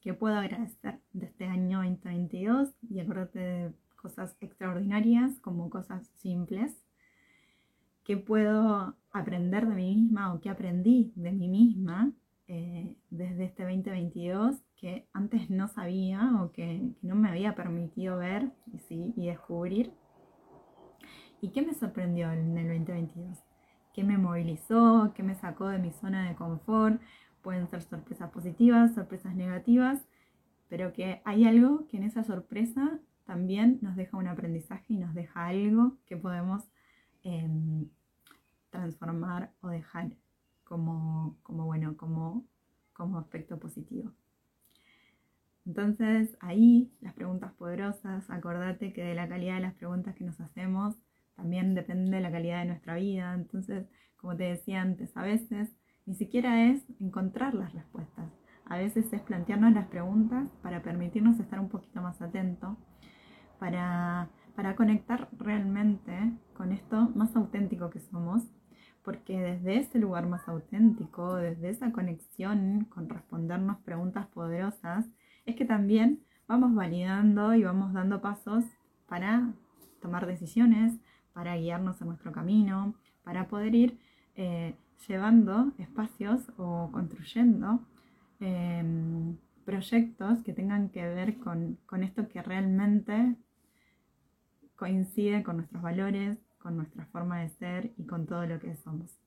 ¿qué 0.00 0.14
puedo 0.14 0.36
agradecer 0.36 0.98
de 1.12 1.26
este 1.26 1.44
año 1.44 1.78
2022? 1.78 2.74
Y 2.88 3.00
acuérdate 3.00 3.38
de 3.38 3.72
cosas 3.96 4.34
extraordinarias 4.40 5.38
como 5.40 5.68
cosas 5.68 6.06
simples. 6.16 6.74
¿Qué 8.02 8.16
puedo 8.16 8.96
aprender 9.10 9.68
de 9.68 9.74
mí 9.74 9.94
misma 9.96 10.32
o 10.32 10.40
qué 10.40 10.48
aprendí 10.48 11.12
de 11.16 11.32
mí 11.32 11.48
misma 11.48 12.12
eh, 12.48 12.96
desde 13.10 13.44
este 13.44 13.64
2022 13.64 14.56
que 14.76 15.08
antes 15.12 15.50
no 15.50 15.68
sabía 15.68 16.30
o 16.40 16.52
que, 16.52 16.80
no 17.02 17.14
me 17.16 17.28
había 17.28 17.54
permitido 17.54 18.18
ver 18.18 18.52
y, 18.88 19.12
y 19.16 19.26
descubrir. 19.26 19.92
¿Y 21.40 21.50
qué 21.50 21.62
me 21.62 21.74
sorprendió 21.74 22.30
en 22.30 22.56
el 22.56 22.68
2022? 22.68 23.45
¿Qué 23.96 24.04
me 24.04 24.18
movilizó? 24.18 25.14
¿Qué 25.14 25.22
me 25.22 25.34
sacó 25.34 25.68
de 25.68 25.78
mi 25.78 25.90
zona 25.90 26.28
de 26.28 26.36
confort? 26.36 27.00
Pueden 27.40 27.66
ser 27.70 27.80
sorpresas 27.80 28.30
positivas, 28.30 28.94
sorpresas 28.94 29.34
negativas, 29.34 30.06
pero 30.68 30.92
que 30.92 31.22
hay 31.24 31.46
algo 31.46 31.88
que 31.88 31.96
en 31.96 32.02
esa 32.02 32.22
sorpresa 32.22 33.00
también 33.24 33.78
nos 33.80 33.96
deja 33.96 34.18
un 34.18 34.26
aprendizaje 34.26 34.84
y 34.92 34.98
nos 34.98 35.14
deja 35.14 35.46
algo 35.46 35.96
que 36.04 36.18
podemos 36.18 36.62
em, 37.22 37.88
transformar 38.68 39.54
o 39.62 39.68
dejar 39.68 40.12
como, 40.64 41.38
bueno, 41.46 41.96
como 41.96 42.44
aspecto 43.18 43.58
positivo. 43.58 44.12
Entonces, 45.64 46.36
ahí 46.40 46.92
las 47.00 47.14
preguntas 47.14 47.54
poderosas, 47.54 48.28
acordate 48.28 48.92
que 48.92 49.02
de 49.02 49.14
la 49.14 49.26
calidad 49.26 49.54
de 49.54 49.62
las 49.62 49.74
preguntas 49.74 50.14
que 50.16 50.24
nos 50.24 50.38
hacemos 50.38 50.96
también 51.46 51.76
depende 51.76 52.20
la 52.20 52.32
calidad 52.32 52.58
de 52.58 52.64
nuestra 52.64 52.96
vida. 52.96 53.32
Entonces, 53.32 53.86
como 54.16 54.36
te 54.36 54.42
decía 54.42 54.82
antes, 54.82 55.16
a 55.16 55.22
veces 55.22 55.70
ni 56.04 56.16
siquiera 56.16 56.64
es 56.64 56.82
encontrar 56.98 57.54
las 57.54 57.72
respuestas. 57.72 58.32
A 58.64 58.78
veces 58.78 59.12
es 59.12 59.20
plantearnos 59.20 59.72
las 59.72 59.86
preguntas 59.86 60.48
para 60.60 60.82
permitirnos 60.82 61.38
estar 61.38 61.60
un 61.60 61.68
poquito 61.68 62.02
más 62.02 62.20
atentos, 62.20 62.76
para, 63.60 64.28
para 64.56 64.74
conectar 64.74 65.28
realmente 65.38 66.32
con 66.56 66.72
esto 66.72 67.12
más 67.14 67.36
auténtico 67.36 67.90
que 67.90 68.00
somos 68.00 68.42
porque 69.04 69.38
desde 69.38 69.76
ese 69.76 70.00
lugar 70.00 70.26
más 70.26 70.48
auténtico, 70.48 71.36
desde 71.36 71.68
esa 71.68 71.92
conexión 71.92 72.86
con 72.86 73.08
respondernos 73.08 73.78
preguntas 73.84 74.26
poderosas, 74.26 75.06
es 75.44 75.54
que 75.54 75.64
también 75.64 76.24
vamos 76.48 76.74
validando 76.74 77.54
y 77.54 77.62
vamos 77.62 77.92
dando 77.92 78.20
pasos 78.20 78.64
para 79.06 79.54
tomar 80.00 80.26
decisiones, 80.26 80.98
para 81.36 81.54
guiarnos 81.54 82.00
en 82.00 82.06
nuestro 82.08 82.32
camino, 82.32 82.94
para 83.22 83.46
poder 83.46 83.74
ir 83.74 83.98
eh, 84.36 84.74
llevando 85.06 85.70
espacios 85.76 86.40
o 86.56 86.90
construyendo 86.90 87.86
em, 88.40 89.36
proyectos 89.66 90.42
que 90.42 90.54
tengan 90.54 90.88
que 90.88 91.06
ver 91.06 91.36
con, 91.36 91.78
con 91.84 92.02
esto 92.02 92.26
que 92.26 92.40
realmente 92.40 93.36
coincide 94.76 95.42
con 95.42 95.58
nuestros 95.58 95.82
valores, 95.82 96.38
con 96.56 96.78
nuestra 96.78 97.04
forma 97.04 97.40
de 97.40 97.50
ser 97.50 97.92
y 97.98 98.06
con 98.06 98.24
todo 98.24 98.46
lo 98.46 98.58
que 98.58 98.74
somos. 98.76 99.20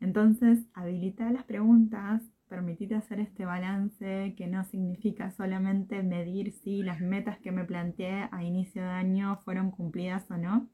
Entonces, 0.00 0.66
habilita 0.74 1.30
las 1.30 1.44
preguntas, 1.44 2.20
permitite 2.48 2.96
hacer 2.96 3.20
este 3.20 3.44
balance 3.44 4.34
que 4.36 4.48
no 4.48 4.64
significa 4.64 5.30
solamente 5.30 6.02
medir 6.02 6.50
si 6.50 6.82
las 6.82 7.00
metas 7.00 7.38
que 7.38 7.52
me 7.52 7.64
planteé 7.64 8.28
a 8.32 8.42
inicio 8.42 8.82
de 8.82 8.88
año 8.88 9.36
fueron 9.44 9.70
cumplidas 9.70 10.28
o 10.32 10.36
no, 10.36 10.68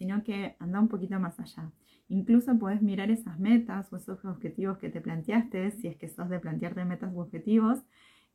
sino 0.00 0.24
que 0.24 0.56
anda 0.58 0.80
un 0.80 0.88
poquito 0.88 1.20
más 1.20 1.38
allá. 1.38 1.70
Incluso 2.08 2.58
puedes 2.58 2.80
mirar 2.80 3.10
esas 3.10 3.38
metas 3.38 3.92
o 3.92 3.96
esos 3.96 4.24
objetivos 4.24 4.78
que 4.78 4.88
te 4.88 5.02
planteaste, 5.02 5.72
si 5.72 5.88
es 5.88 5.96
que 5.98 6.08
sos 6.08 6.30
de 6.30 6.40
plantearte 6.40 6.86
metas 6.86 7.12
u 7.12 7.20
objetivos, 7.20 7.80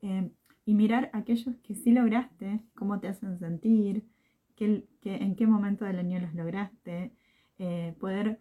eh, 0.04 0.30
y 0.64 0.76
mirar 0.76 1.10
aquellos 1.12 1.56
que 1.64 1.74
sí 1.74 1.92
lograste, 1.92 2.60
cómo 2.76 3.00
te 3.00 3.08
hacen 3.08 3.40
sentir, 3.40 4.06
en 4.60 5.36
qué 5.36 5.48
momento 5.48 5.86
del 5.86 5.98
año 5.98 6.20
los 6.20 6.36
lograste, 6.36 7.12
eh, 7.58 7.96
poder 8.00 8.40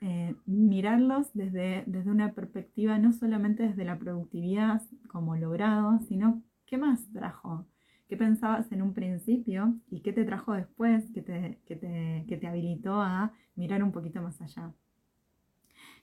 eh, 0.00 0.34
mirarlos 0.46 1.30
desde, 1.34 1.84
desde 1.86 2.10
una 2.10 2.32
perspectiva 2.32 2.98
no 2.98 3.12
solamente 3.12 3.64
desde 3.64 3.84
la 3.84 3.98
productividad 3.98 4.80
como 5.08 5.36
logrado, 5.36 6.00
sino 6.08 6.42
qué 6.64 6.78
más 6.78 7.06
trajo, 7.12 7.66
qué 8.12 8.18
pensabas 8.18 8.70
en 8.72 8.82
un 8.82 8.92
principio 8.92 9.74
y 9.90 10.00
qué 10.00 10.12
te 10.12 10.26
trajo 10.26 10.52
después 10.52 11.10
que 11.14 11.22
te, 11.22 11.58
que 11.64 11.76
te, 11.76 12.26
que 12.28 12.36
te 12.36 12.46
habilitó 12.46 13.00
a 13.00 13.32
mirar 13.54 13.82
un 13.82 13.90
poquito 13.90 14.20
más 14.20 14.38
allá. 14.42 14.70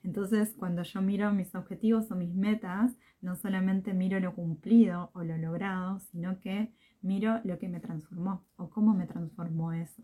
Entonces, 0.02 0.56
cuando 0.58 0.82
yo 0.82 1.04
miro 1.04 1.32
mis 1.32 1.54
objetivos 1.54 2.10
o 2.10 2.16
mis 2.16 2.34
metas, 2.34 2.98
no 3.22 3.36
solamente 3.36 3.94
miro 3.94 4.20
lo 4.20 4.34
cumplido 4.34 5.12
o 5.14 5.22
lo 5.22 5.38
logrado, 5.38 6.00
sino 6.00 6.40
que 6.40 6.74
miro 7.04 7.42
lo 7.44 7.60
que 7.60 7.70
me 7.70 7.80
transformó 7.80 8.44
o 8.56 8.72
cómo 8.72 8.96
me 8.96 9.06
transformó 9.06 9.72
eso 9.72 10.02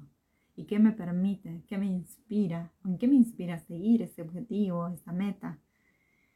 y 0.56 0.66
qué 0.66 0.78
me 0.78 0.92
permite, 0.92 1.64
qué 1.68 1.80
me 1.80 1.88
inspira, 1.88 2.72
en 2.86 3.00
qué 3.00 3.08
me 3.08 3.16
inspira 3.16 3.58
seguir 3.58 4.04
ese 4.04 4.22
objetivo, 4.22 4.90
esa 4.90 5.12
meta. 5.12 5.58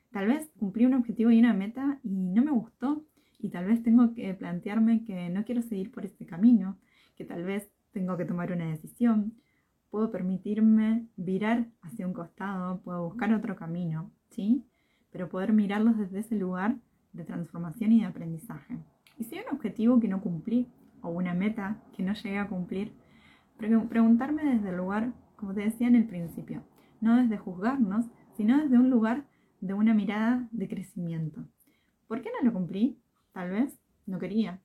Tal 0.10 0.26
vez 0.26 0.50
cumplí 0.58 0.88
un 0.88 0.96
objetivo 0.96 1.30
y 1.30 1.38
una 1.38 1.54
meta 1.54 2.00
y 2.02 2.10
no 2.10 2.44
me 2.44 2.50
gustó 2.50 3.06
y 3.40 3.50
tal 3.50 3.66
vez 3.66 3.82
tengo 3.82 4.14
que 4.14 4.34
plantearme 4.34 5.04
que 5.06 5.30
no 5.30 5.46
quiero 5.46 5.62
seguir 5.62 5.92
por 5.92 6.06
este 6.06 6.26
camino, 6.26 6.78
que 7.16 7.26
tal 7.26 7.44
vez 7.44 7.72
tengo 7.92 8.18
que 8.18 8.26
tomar 8.26 8.52
una 8.52 8.68
decisión. 8.68 9.34
Puedo 9.90 10.12
permitirme 10.12 11.08
virar 11.16 11.68
hacia 11.82 12.06
un 12.06 12.14
costado, 12.14 12.82
puedo 12.82 13.06
buscar 13.06 13.34
otro 13.34 13.56
camino, 13.56 14.12
¿sí? 14.30 14.66
Pero 15.12 15.30
poder 15.30 15.54
mirarlos 15.54 15.98
desde 15.98 16.20
ese 16.20 16.36
lugar 16.36 16.76
de 17.14 17.24
transformación 17.24 17.94
y 17.94 18.02
de 18.02 18.06
aprendizaje. 18.06 18.78
Y 19.18 19.24
si 19.24 19.36
hay 19.36 19.46
un 19.50 19.56
objetivo 19.56 20.00
que 20.00 20.08
no 20.08 20.22
cumplí 20.22 20.68
o 21.02 21.10
una 21.10 21.34
meta 21.34 21.82
que 21.96 22.04
no 22.04 22.14
llegué 22.14 22.38
a 22.38 22.48
cumplir, 22.48 22.94
preguntarme 23.58 24.44
desde 24.44 24.70
el 24.70 24.78
lugar, 24.78 25.14
como 25.36 25.54
te 25.54 25.62
decía 25.62 25.88
en 25.88 25.96
el 25.96 26.06
principio, 26.06 26.64
no 27.02 27.18
desde 27.18 27.38
juzgarnos, 27.38 28.06
sino 28.36 28.62
desde 28.62 28.78
un 28.78 28.90
lugar 28.90 29.26
de 29.60 29.74
una 29.74 29.94
mirada 29.94 30.48
de 30.52 30.68
crecimiento. 30.68 31.46
¿Por 32.08 32.22
qué 32.22 32.30
no 32.38 32.46
lo 32.46 32.54
cumplí? 32.54 32.98
Tal 33.40 33.52
vez 33.52 33.80
no 34.06 34.20
quería. 34.20 34.60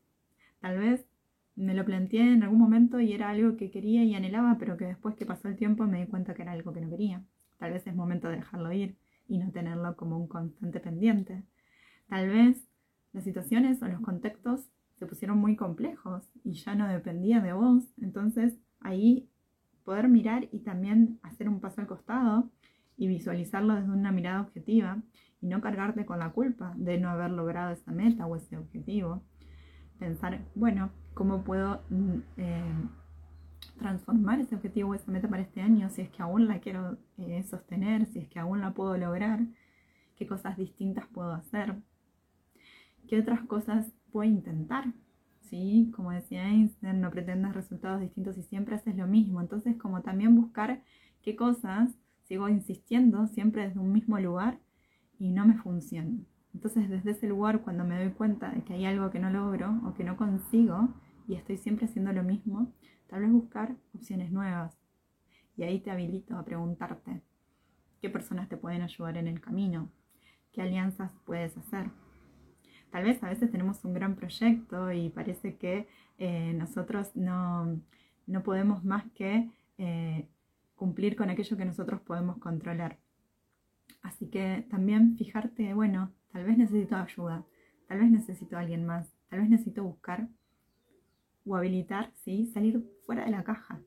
Tal 0.59 0.77
vez 0.79 1.07
me 1.55 1.75
lo 1.75 1.85
planteé 1.85 2.33
en 2.33 2.43
algún 2.43 2.59
momento 2.59 2.99
y 2.99 3.13
era 3.13 3.31
algo 3.31 3.57
que 3.57 3.71
quería 3.71 4.03
y 4.03 4.17
anhelaba, 4.17 4.57
pero 4.59 4.77
que 4.77 4.85
después 4.85 5.15
que 5.15 5.25
pasó 5.25 5.47
el 5.47 5.55
tiempo 5.55 5.85
me 5.85 6.01
di 6.01 6.09
cuenta 6.09 6.35
que 6.35 6.43
era 6.43 6.51
algo 6.51 6.73
que 6.73 6.81
no 6.81 6.91
quería. 6.91 7.23
Tal 7.59 7.71
vez 7.71 7.87
es 7.87 7.95
momento 7.95 8.27
de 8.27 8.39
dejarlo 8.39 8.73
ir 8.73 8.97
y 9.29 9.39
no 9.39 9.53
tenerlo 9.53 9.95
como 9.95 10.19
un 10.19 10.27
constante 10.27 10.81
pendiente. 10.81 11.45
Tal 12.09 12.29
vez 12.29 12.67
las 13.13 13.23
situaciones 13.23 13.81
o 13.81 13.87
los 13.87 14.01
contextos 14.01 14.69
se 14.99 15.07
pusieron 15.07 15.39
muy 15.39 15.55
complejos 15.55 16.29
y 16.43 16.55
ya 16.55 16.75
no 16.75 16.89
dependía 16.89 17.41
de 17.41 17.53
vos. 17.53 17.85
Entonces 18.03 18.57
ahí 18.81 19.29
poder 19.85 20.09
mirar 20.09 20.49
y 20.51 20.59
también 20.59 21.21
hacer 21.23 21.49
un 21.49 21.61
paso 21.61 21.81
al 21.81 21.87
costado 21.87 22.51
y 22.97 23.07
visualizarlo 23.07 23.77
desde 23.77 23.93
una 23.93 24.11
mirada 24.11 24.41
objetiva 24.41 25.01
y 25.45 25.47
no 25.47 25.61
cargarte 25.61 26.07
con 26.07 26.21
la 26.21 26.31
culpa 26.31 26.73
de 26.75 26.99
no 26.99 27.11
haber 27.11 27.31
logrado 27.31 27.71
esa 27.71 27.93
meta 27.93 28.25
o 28.25 28.35
ese 28.35 28.57
objetivo. 28.57 29.23
Pensar, 29.99 30.41
bueno, 30.55 30.91
¿cómo 31.13 31.45
puedo 31.45 31.83
mm, 31.91 32.19
eh, 32.39 32.89
transformar 33.79 34.41
ese 34.41 34.55
objetivo 34.55 34.91
o 34.91 34.95
esa 34.95 35.13
meta 35.13 35.29
para 35.29 35.43
este 35.43 35.61
año 35.61 35.91
si 35.91 36.01
es 36.01 36.09
que 36.09 36.23
aún 36.23 36.49
la 36.49 36.61
quiero 36.61 36.97
eh, 37.19 37.43
sostener, 37.43 38.07
si 38.07 38.21
es 38.21 38.29
que 38.29 38.39
aún 38.39 38.63
la 38.63 38.73
puedo 38.73 38.97
lograr? 38.97 39.41
¿Qué 40.17 40.27
cosas 40.27 40.57
distintas 40.57 41.07
puedo 41.09 41.33
hacer? 41.33 41.77
¿Qué 43.07 43.21
otras 43.21 43.43
cosas 43.43 43.93
puedo 44.13 44.27
intentar? 44.27 44.95
¿Sí? 45.43 45.93
Como 45.95 46.11
decía 46.11 46.49
Einstein, 46.49 47.03
no 47.03 47.11
pretendas 47.11 47.55
resultados 47.55 48.01
distintos 48.01 48.39
y 48.39 48.43
siempre 48.45 48.77
haces 48.77 48.97
lo 48.97 49.07
mismo. 49.07 49.43
Entonces, 49.43 49.77
como 49.77 50.01
también 50.01 50.35
buscar 50.35 50.83
qué 51.21 51.37
cosas 51.37 51.95
sigo 52.23 52.49
insistiendo 52.49 53.27
siempre 53.27 53.69
desde 53.69 53.79
un 53.81 53.93
mismo 53.93 54.19
lugar 54.19 54.59
y 55.19 55.31
no 55.31 55.47
me 55.47 55.59
funciona. 55.59 56.19
Entonces 56.55 56.89
desde 56.89 57.13
ese 57.13 57.27
lugar 57.27 57.63
cuando 57.63 57.85
me 57.85 58.03
doy 58.03 58.13
cuenta 58.13 58.51
de 58.51 58.63
que 58.63 58.75
hay 58.75 58.87
algo 58.87 59.11
que 59.11 59.19
no 59.19 59.31
logro 59.31 59.81
o 59.85 59.95
que 59.95 60.05
no 60.05 60.17
consigo 60.17 60.89
y 61.27 61.35
estoy 61.35 61.57
siempre 61.57 61.87
haciendo 61.87 62.13
lo 62.13 62.23
mismo, 62.23 62.73
tal 63.09 63.23
vez 63.23 63.33
buscar 63.33 63.75
opciones 63.95 64.31
nuevas. 64.31 64.79
Y 65.57 65.63
ahí 65.63 65.81
te 65.81 65.91
habilito 65.91 66.37
a 66.37 66.45
preguntarte 66.45 67.23
qué 68.01 68.11
personas 68.11 68.49
te 68.49 68.57
pueden 68.57 68.83
ayudar 68.83 69.17
en 69.17 69.29
el 69.29 69.41
camino, 69.41 69.91
qué 70.53 70.63
alianzas 70.63 71.13
puedes 71.25 71.57
hacer. 71.57 71.91
Tal 72.91 73.05
vez 73.05 73.23
a 73.23 73.29
veces 73.29 73.51
tenemos 73.51 73.85
un 73.85 73.93
gran 73.93 74.15
proyecto 74.15 74.93
y 74.93 75.09
parece 75.09 75.57
que 75.57 75.89
eh, 76.19 76.53
nosotros 76.55 77.17
no, 77.17 77.81
no, 78.27 78.43
podemos 78.43 78.85
más 78.85 79.05
que 79.15 79.51
eh, 79.79 80.29
cumplir 80.77 81.17
con 81.17 81.29
aquello 81.29 81.57
que 81.57 81.65
nosotros 81.65 82.01
podemos 82.03 82.39
controlar. 82.39 82.99
Así 84.03 84.29
que 84.29 84.67
también 84.71 85.17
fijarte, 85.17 85.75
bueno, 85.75 86.13
tal 86.33 86.45
vez 86.45 86.59
necesito 86.59 86.97
ayuda, 86.97 87.45
tal 87.89 88.01
vez 88.01 88.11
necesito 88.11 88.57
a 88.57 88.61
alguien 88.61 88.85
más, 88.85 89.13
tal 89.29 89.41
vez 89.41 89.49
necesito 89.49 89.83
buscar 89.83 90.29
o 91.47 91.57
habilitar, 91.57 92.13
¿sí? 92.25 92.47
Salir 92.47 92.85
fuera 93.07 93.25
de 93.25 93.31
la 93.31 93.45
caja. 93.45 93.81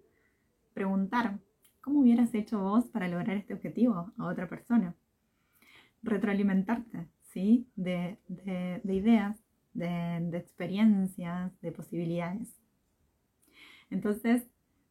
Preguntar, 0.74 1.40
¿cómo 1.82 2.02
hubieras 2.02 2.34
hecho 2.34 2.60
vos 2.60 2.86
para 2.88 3.08
lograr 3.08 3.38
este 3.38 3.54
objetivo 3.54 4.12
a 4.18 4.26
otra 4.26 4.48
persona? 4.48 4.96
Retroalimentarte, 6.04 7.08
¿sí? 7.22 7.68
De, 7.76 8.18
ideas, 8.84 9.40
de, 9.74 10.20
de 10.32 10.38
experiencias, 10.38 11.60
de 11.62 11.72
posibilidades. 11.72 12.56
Entonces, 13.90 14.48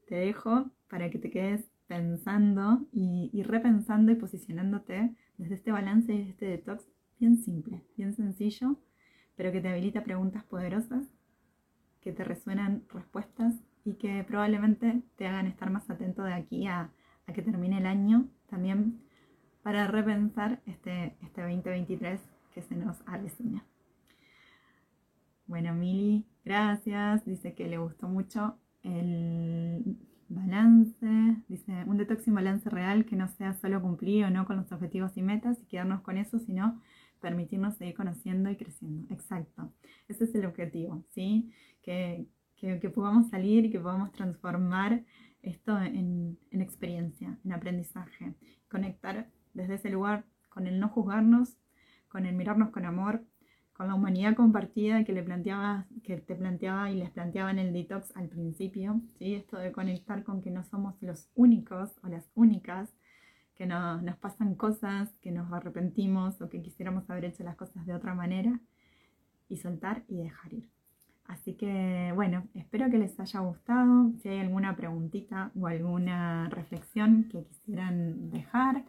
te 0.07 0.15
dejo 0.15 0.71
para 0.89 1.11
que 1.11 1.19
te 1.19 1.31
quedes 1.31 1.69
pensando 1.87 2.87
y, 2.93 3.43
repensando 3.43 4.13
y 4.13 4.17
posicionándote 4.17 5.15
desde 5.39 5.55
este 5.55 5.73
balance 5.73 6.13
y 6.13 6.23
este 6.23 6.47
detox 6.47 6.87
bien 7.19 7.39
simple, 7.39 7.83
bien 7.97 8.15
sencillo, 8.15 8.77
pero 9.37 9.53
que 9.53 9.61
te 9.61 9.69
habilita 9.69 10.05
preguntas 10.05 10.45
poderosas, 10.45 11.07
que 12.01 12.13
te 12.13 12.25
resuenan 12.25 12.85
respuestas 12.93 13.55
y 13.85 13.95
que 13.95 14.25
probablemente 14.25 15.03
te 15.17 15.27
hagan 15.27 15.47
estar 15.47 15.71
más 15.71 15.89
atento 15.91 16.23
de 16.23 16.35
aquí 16.35 16.67
a, 16.67 16.91
que 17.35 17.43
termine 17.43 17.79
el 17.79 17.87
año 17.87 18.29
también 18.49 19.01
para 19.63 19.89
repensar 19.89 20.63
este, 20.65 21.17
este 21.23 21.43
2023 21.43 22.21
que 22.55 22.63
se 22.63 22.77
nos 22.77 23.03
avecina. 23.07 23.65
Bueno, 25.47 25.75
Mili, 25.75 26.25
gracias. 26.45 27.25
Dice 27.25 27.55
que 27.55 27.69
le 27.69 27.79
gustó 27.79 28.09
mucho 28.09 28.59
el 28.83 29.99
balance, 30.29 30.97
dice, 31.49 31.85
un 31.87 31.97
detox 31.97 32.25
sin 32.25 32.35
balance 32.35 32.69
real 32.71 33.05
que 33.05 33.17
no 33.17 33.29
sea 33.29 33.55
solo 33.55 33.81
cumplir 33.81 34.25
o 34.25 34.31
no 34.31 34.47
con 34.47 34.57
los 34.57 34.71
objetivos 34.73 35.17
y 35.17 35.23
metas 35.23 35.59
y 35.63 35.67
quedarnos 35.67 36.03
con 36.03 36.19
eso, 36.19 36.39
sino 36.39 36.81
permitirnos 37.21 37.77
seguir 37.77 37.95
conociendo 37.95 38.51
y 38.51 38.57
creciendo. 38.57 39.07
Exacto, 39.13 39.73
ese 40.09 40.25
es 40.25 40.35
el 40.35 40.47
objetivo, 40.47 41.05
¿sí? 41.11 41.51
Que, 41.83 42.27
que, 42.57 42.91
podamos 42.91 43.29
salir 43.29 43.67
y 43.67 43.71
que 43.71 43.81
podamos 43.81 44.13
transformar 44.13 45.05
esto 45.43 45.79
en 45.81 46.39
experiencia, 46.51 47.39
en 47.45 47.53
aprendizaje, 47.53 48.35
conectar 48.69 49.29
desde 49.55 49.75
ese 49.75 49.91
lugar 49.91 50.25
con 50.49 50.67
el 50.67 50.81
no 50.81 50.89
juzgarnos, 50.89 51.57
con 52.09 52.27
el 52.27 52.35
mirarnos 52.35 52.71
con 52.71 52.85
amor, 52.85 53.23
con 53.77 53.89
la 53.89 53.95
humanidad 53.95 54.35
compartida 54.35 55.05
que 55.05 55.13
le 55.13 55.23
planteaba, 55.23 55.85
que 56.03 56.17
te 56.17 56.35
planteaba 56.35 56.91
y 56.91 56.97
les 56.97 57.11
planteaba 57.11 57.51
en 57.51 57.59
el 57.59 57.75
detox 57.75 58.11
al 58.17 58.29
principio, 58.29 59.03
¿sí? 59.19 59.35
esto 59.35 59.59
de 59.59 59.71
conectar 59.71 60.25
con 60.25 60.41
que 60.41 60.51
no 60.51 60.65
somos 60.65 60.95
los 61.03 61.29
únicos 61.35 61.91
o 62.03 62.09
las 62.09 62.31
únicas, 62.35 62.89
que 63.55 63.67
no, 63.67 64.01
nos 64.01 64.17
pasan 64.17 64.55
cosas, 64.55 65.11
que 65.21 65.31
nos 65.31 65.53
arrepentimos 65.53 66.41
o 66.41 66.49
que 66.49 66.63
quisiéramos 66.63 67.09
haber 67.11 67.27
hecho 67.27 67.45
las 67.45 67.57
cosas 67.57 67.85
de 67.85 67.95
otra 67.95 68.15
manera, 68.15 68.59
y 69.49 69.59
soltar 69.59 70.05
y 70.09 70.17
dejar 70.17 70.55
ir. 70.55 70.71
Así 71.27 71.55
que 71.55 72.13
bueno, 72.15 72.49
espero 72.55 72.91
que 72.91 72.99
les 72.99 73.19
haya 73.21 73.41
gustado. 73.41 74.13
Si 74.23 74.29
hay 74.29 74.41
alguna 74.41 74.75
preguntita 74.75 75.51
o 75.55 75.67
alguna 75.67 76.49
reflexión 76.49 77.29
que 77.31 77.45
quisieran 77.45 78.31
dejar, 78.31 78.85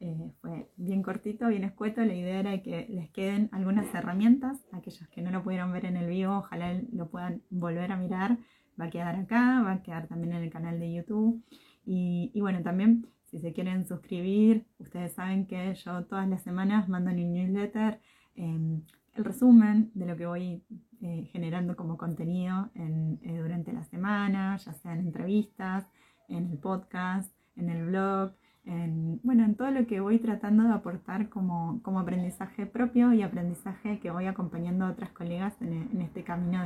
eh, 0.00 0.32
fue 0.40 0.70
bien 0.76 1.02
cortito, 1.02 1.48
bien 1.48 1.64
escueto. 1.64 2.04
La 2.04 2.14
idea 2.14 2.40
era 2.40 2.62
que 2.62 2.86
les 2.88 3.10
queden 3.10 3.48
algunas 3.52 3.92
herramientas. 3.94 4.64
Aquellos 4.72 5.08
que 5.08 5.22
no 5.22 5.30
lo 5.30 5.42
pudieron 5.42 5.72
ver 5.72 5.86
en 5.86 5.96
el 5.96 6.08
vivo, 6.08 6.38
ojalá 6.38 6.80
lo 6.92 7.10
puedan 7.10 7.42
volver 7.50 7.90
a 7.90 7.96
mirar. 7.96 8.38
Va 8.80 8.86
a 8.86 8.90
quedar 8.90 9.16
acá, 9.16 9.62
va 9.62 9.72
a 9.72 9.82
quedar 9.82 10.06
también 10.06 10.34
en 10.34 10.44
el 10.44 10.50
canal 10.50 10.78
de 10.78 10.92
YouTube. 10.92 11.42
Y, 11.84 12.38
bueno, 12.40 12.62
también 12.62 13.06
si 13.24 13.40
se 13.40 13.52
quieren 13.52 13.86
suscribir, 13.86 14.66
ustedes 14.78 15.14
saben 15.14 15.46
que 15.46 15.74
yo 15.74 16.04
todas 16.04 16.28
las 16.28 16.42
semanas 16.42 16.88
mando 16.88 17.10
en 17.10 17.24
un 17.24 17.32
newsletter 17.32 18.00
em, 18.36 18.82
el 19.14 19.24
resumen 19.24 19.90
de 19.94 20.06
lo 20.06 20.16
que 20.16 20.26
voy 20.26 20.62
eh, 21.00 21.28
generando 21.32 21.76
como 21.76 21.96
contenido 21.96 22.70
eh, 22.74 23.38
durante 23.40 23.72
la 23.72 23.84
semana, 23.84 24.56
ya 24.58 24.72
sea 24.74 24.92
en 24.92 25.00
entrevistas, 25.00 25.86
en 26.28 26.50
el 26.50 26.58
podcast, 26.58 27.34
en 27.56 27.70
el 27.70 27.86
blog 27.86 28.32
en, 28.68 29.18
bueno, 29.22 29.44
en 29.44 29.54
todo 29.54 29.70
lo 29.70 29.86
que 29.86 30.00
voy 30.00 30.18
tratando 30.18 30.64
de 30.64 30.74
aportar 30.74 31.30
como, 31.30 31.80
aprendizaje 31.98 32.66
propio 32.66 33.14
y 33.14 33.22
aprendizaje 33.22 33.98
que 33.98 34.10
voy 34.10 34.26
acompañando 34.26 34.84
a 34.84 34.90
otras 34.90 35.10
colegas 35.10 35.54
en, 35.62 36.00
este 36.02 36.22
camino 36.22 36.62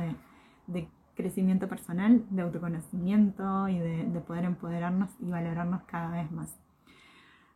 de, 0.67 0.87
crecimiento 1.15 1.69
personal, 1.69 2.25
de 2.29 2.41
autoconocimiento 2.41 3.69
y 3.69 3.79
de, 3.79 4.21
poder 4.27 4.43
empoderarnos 4.43 5.11
y 5.21 5.29
valorarnos 5.29 5.83
cada 5.83 6.11
vez 6.11 6.29
más. 6.31 6.59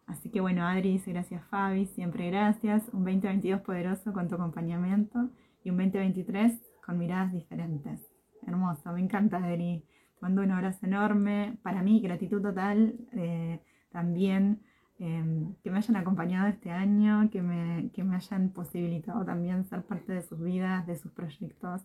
Así 0.05 0.29
que 0.29 0.39
bueno, 0.39 0.65
Adri 0.65 1.01
gracias 1.05 1.43
Fabi, 1.47 1.85
siempre 1.87 2.29
gracias. 2.29 2.87
Un 2.93 3.03
2022 3.03 3.61
poderoso 3.61 4.13
con 4.13 4.29
tu 4.29 4.35
acompañamiento 4.35 5.29
y 5.63 5.71
un 5.71 5.77
2023 5.77 6.53
con 6.85 6.97
miradas 6.97 7.33
diferentes. 7.33 7.99
Hermoso, 8.45 8.93
me 8.93 9.01
encanta 9.01 9.43
Adri. 9.43 9.83
Te 10.13 10.21
mando 10.21 10.41
un 10.41 10.51
abrazo 10.51 10.85
enorme. 10.85 11.57
Para 11.63 11.83
mí, 11.83 11.99
gratitud 11.99 12.41
total. 12.41 12.95
Eh, 13.11 13.59
también 13.97 14.61
em, 14.99 15.55
que 15.63 15.71
me 15.71 15.77
hayan 15.79 15.95
acompañado 15.95 16.47
este 16.49 16.69
año, 16.69 17.31
que 17.31 17.41
me, 17.41 17.89
que 17.93 18.03
me, 18.03 18.15
hayan 18.15 18.51
posibilitado 18.51 19.25
también 19.25 19.65
ser 19.65 19.81
parte 19.81 20.13
de 20.13 20.21
sus 20.21 20.39
vidas, 20.39 20.85
de 20.85 20.95
sus 20.95 21.11
proyectos, 21.13 21.81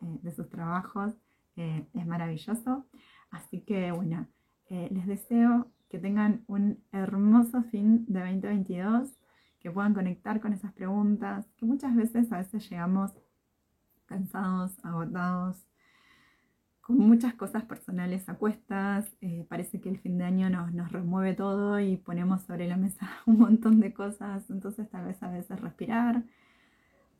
eh, 0.00 0.18
de 0.22 0.30
sus 0.30 0.48
trabajos. 0.48 1.14
Eh, 1.56 1.84
es 1.94 2.06
maravilloso. 2.06 2.86
Así 3.32 3.62
que 3.62 3.90
bueno, 3.90 4.28
eh, 4.70 4.88
les 4.92 5.06
deseo 5.08 5.66
que 5.90 5.98
tengan 5.98 6.44
un 6.46 6.78
hermoso 6.92 7.64
fin 7.64 8.04
de 8.06 8.20
2022, 8.20 9.18
que 9.58 9.72
puedan 9.72 9.94
conectar 9.94 10.40
con 10.40 10.52
esas 10.52 10.72
preguntas, 10.72 11.44
que 11.56 11.66
muchas 11.66 11.96
veces 11.96 12.30
a 12.30 12.38
veces 12.38 12.70
llegamos 12.70 13.10
cansados, 14.06 14.78
agotados, 14.84 15.66
con 16.88 16.96
muchas 16.96 17.34
cosas 17.34 17.64
personales 17.64 18.26
a 18.30 18.36
cuestas. 18.36 19.14
Eh, 19.20 19.44
parece 19.46 19.78
que 19.78 19.90
el 19.90 19.98
fin 19.98 20.16
de 20.16 20.24
año 20.24 20.48
nos, 20.48 20.72
nos, 20.72 20.90
remueve 20.90 21.34
todo 21.34 21.78
y 21.78 21.98
ponemos 21.98 22.40
sobre 22.44 22.66
la 22.66 22.78
mesa 22.78 23.06
un 23.26 23.38
montón 23.40 23.78
de 23.78 23.92
cosas. 23.92 24.48
Entonces 24.48 24.88
tal 24.88 25.04
vez 25.04 25.22
a 25.22 25.30
veces 25.30 25.60
respirar, 25.60 26.24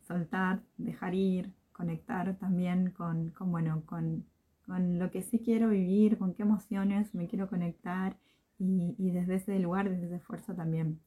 soltar, 0.06 0.62
dejar 0.78 1.14
ir, 1.14 1.52
conectar 1.72 2.34
también 2.36 2.92
con, 2.92 3.28
con 3.32 3.52
bueno, 3.52 3.82
con, 3.84 4.24
con, 4.64 4.98
lo 4.98 5.10
que 5.10 5.20
sí 5.20 5.38
quiero 5.40 5.68
vivir, 5.68 6.16
con 6.16 6.32
qué 6.32 6.44
emociones 6.44 7.14
me 7.14 7.28
quiero 7.28 7.50
conectar 7.50 8.16
y, 8.58 8.94
y 8.96 9.10
desde 9.10 9.34
ese 9.34 9.58
lugar, 9.58 9.90
desde 9.90 10.06
ese 10.06 10.16
esfuerzo 10.16 10.54
también 10.54 10.98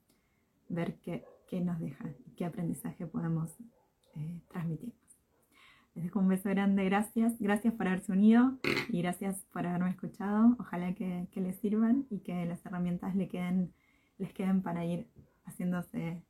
ver 0.70 1.00
qué, 1.02 1.26
qué 1.50 1.62
nos 1.62 1.80
deja, 1.80 2.06
qué 2.38 2.46
aprendizaje 2.46 3.08
podemos 3.08 3.56
eh, 4.16 4.40
transmitimos. 4.50 5.01
Les 5.94 6.06
dejo 6.06 6.20
un 6.20 6.28
beso 6.28 6.50
grande, 6.50 6.86
gracias. 6.86 7.38
Gracias 7.40 7.74
por 7.74 7.88
haberse 7.88 8.12
unido 8.12 8.58
y 8.90 9.02
gracias 9.02 9.44
por 9.52 9.68
haberme 9.68 9.90
escuchado. 9.90 10.56
Ojalá 10.60 10.94
que, 10.94 11.28
les 11.36 11.58
sirvan 11.58 12.06
y 12.10 12.20
que 12.20 12.46
las 12.46 12.66
herramientas 12.66 13.16
les 13.16 13.30
queden 13.30 14.62
para 14.62 14.86
ir 14.86 15.08
haciéndose 15.46 16.24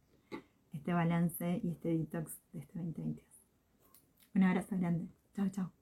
este 0.74 0.94
balance 0.94 1.62
y 1.64 1.72
este 1.72 1.90
detox 1.98 2.40
de 2.54 2.60
este 2.60 2.80
2022. 2.80 3.26
Un 4.34 4.44
abrazo 4.44 4.78
grande. 4.78 5.08
Chao, 5.36 5.50
chao. 5.50 5.81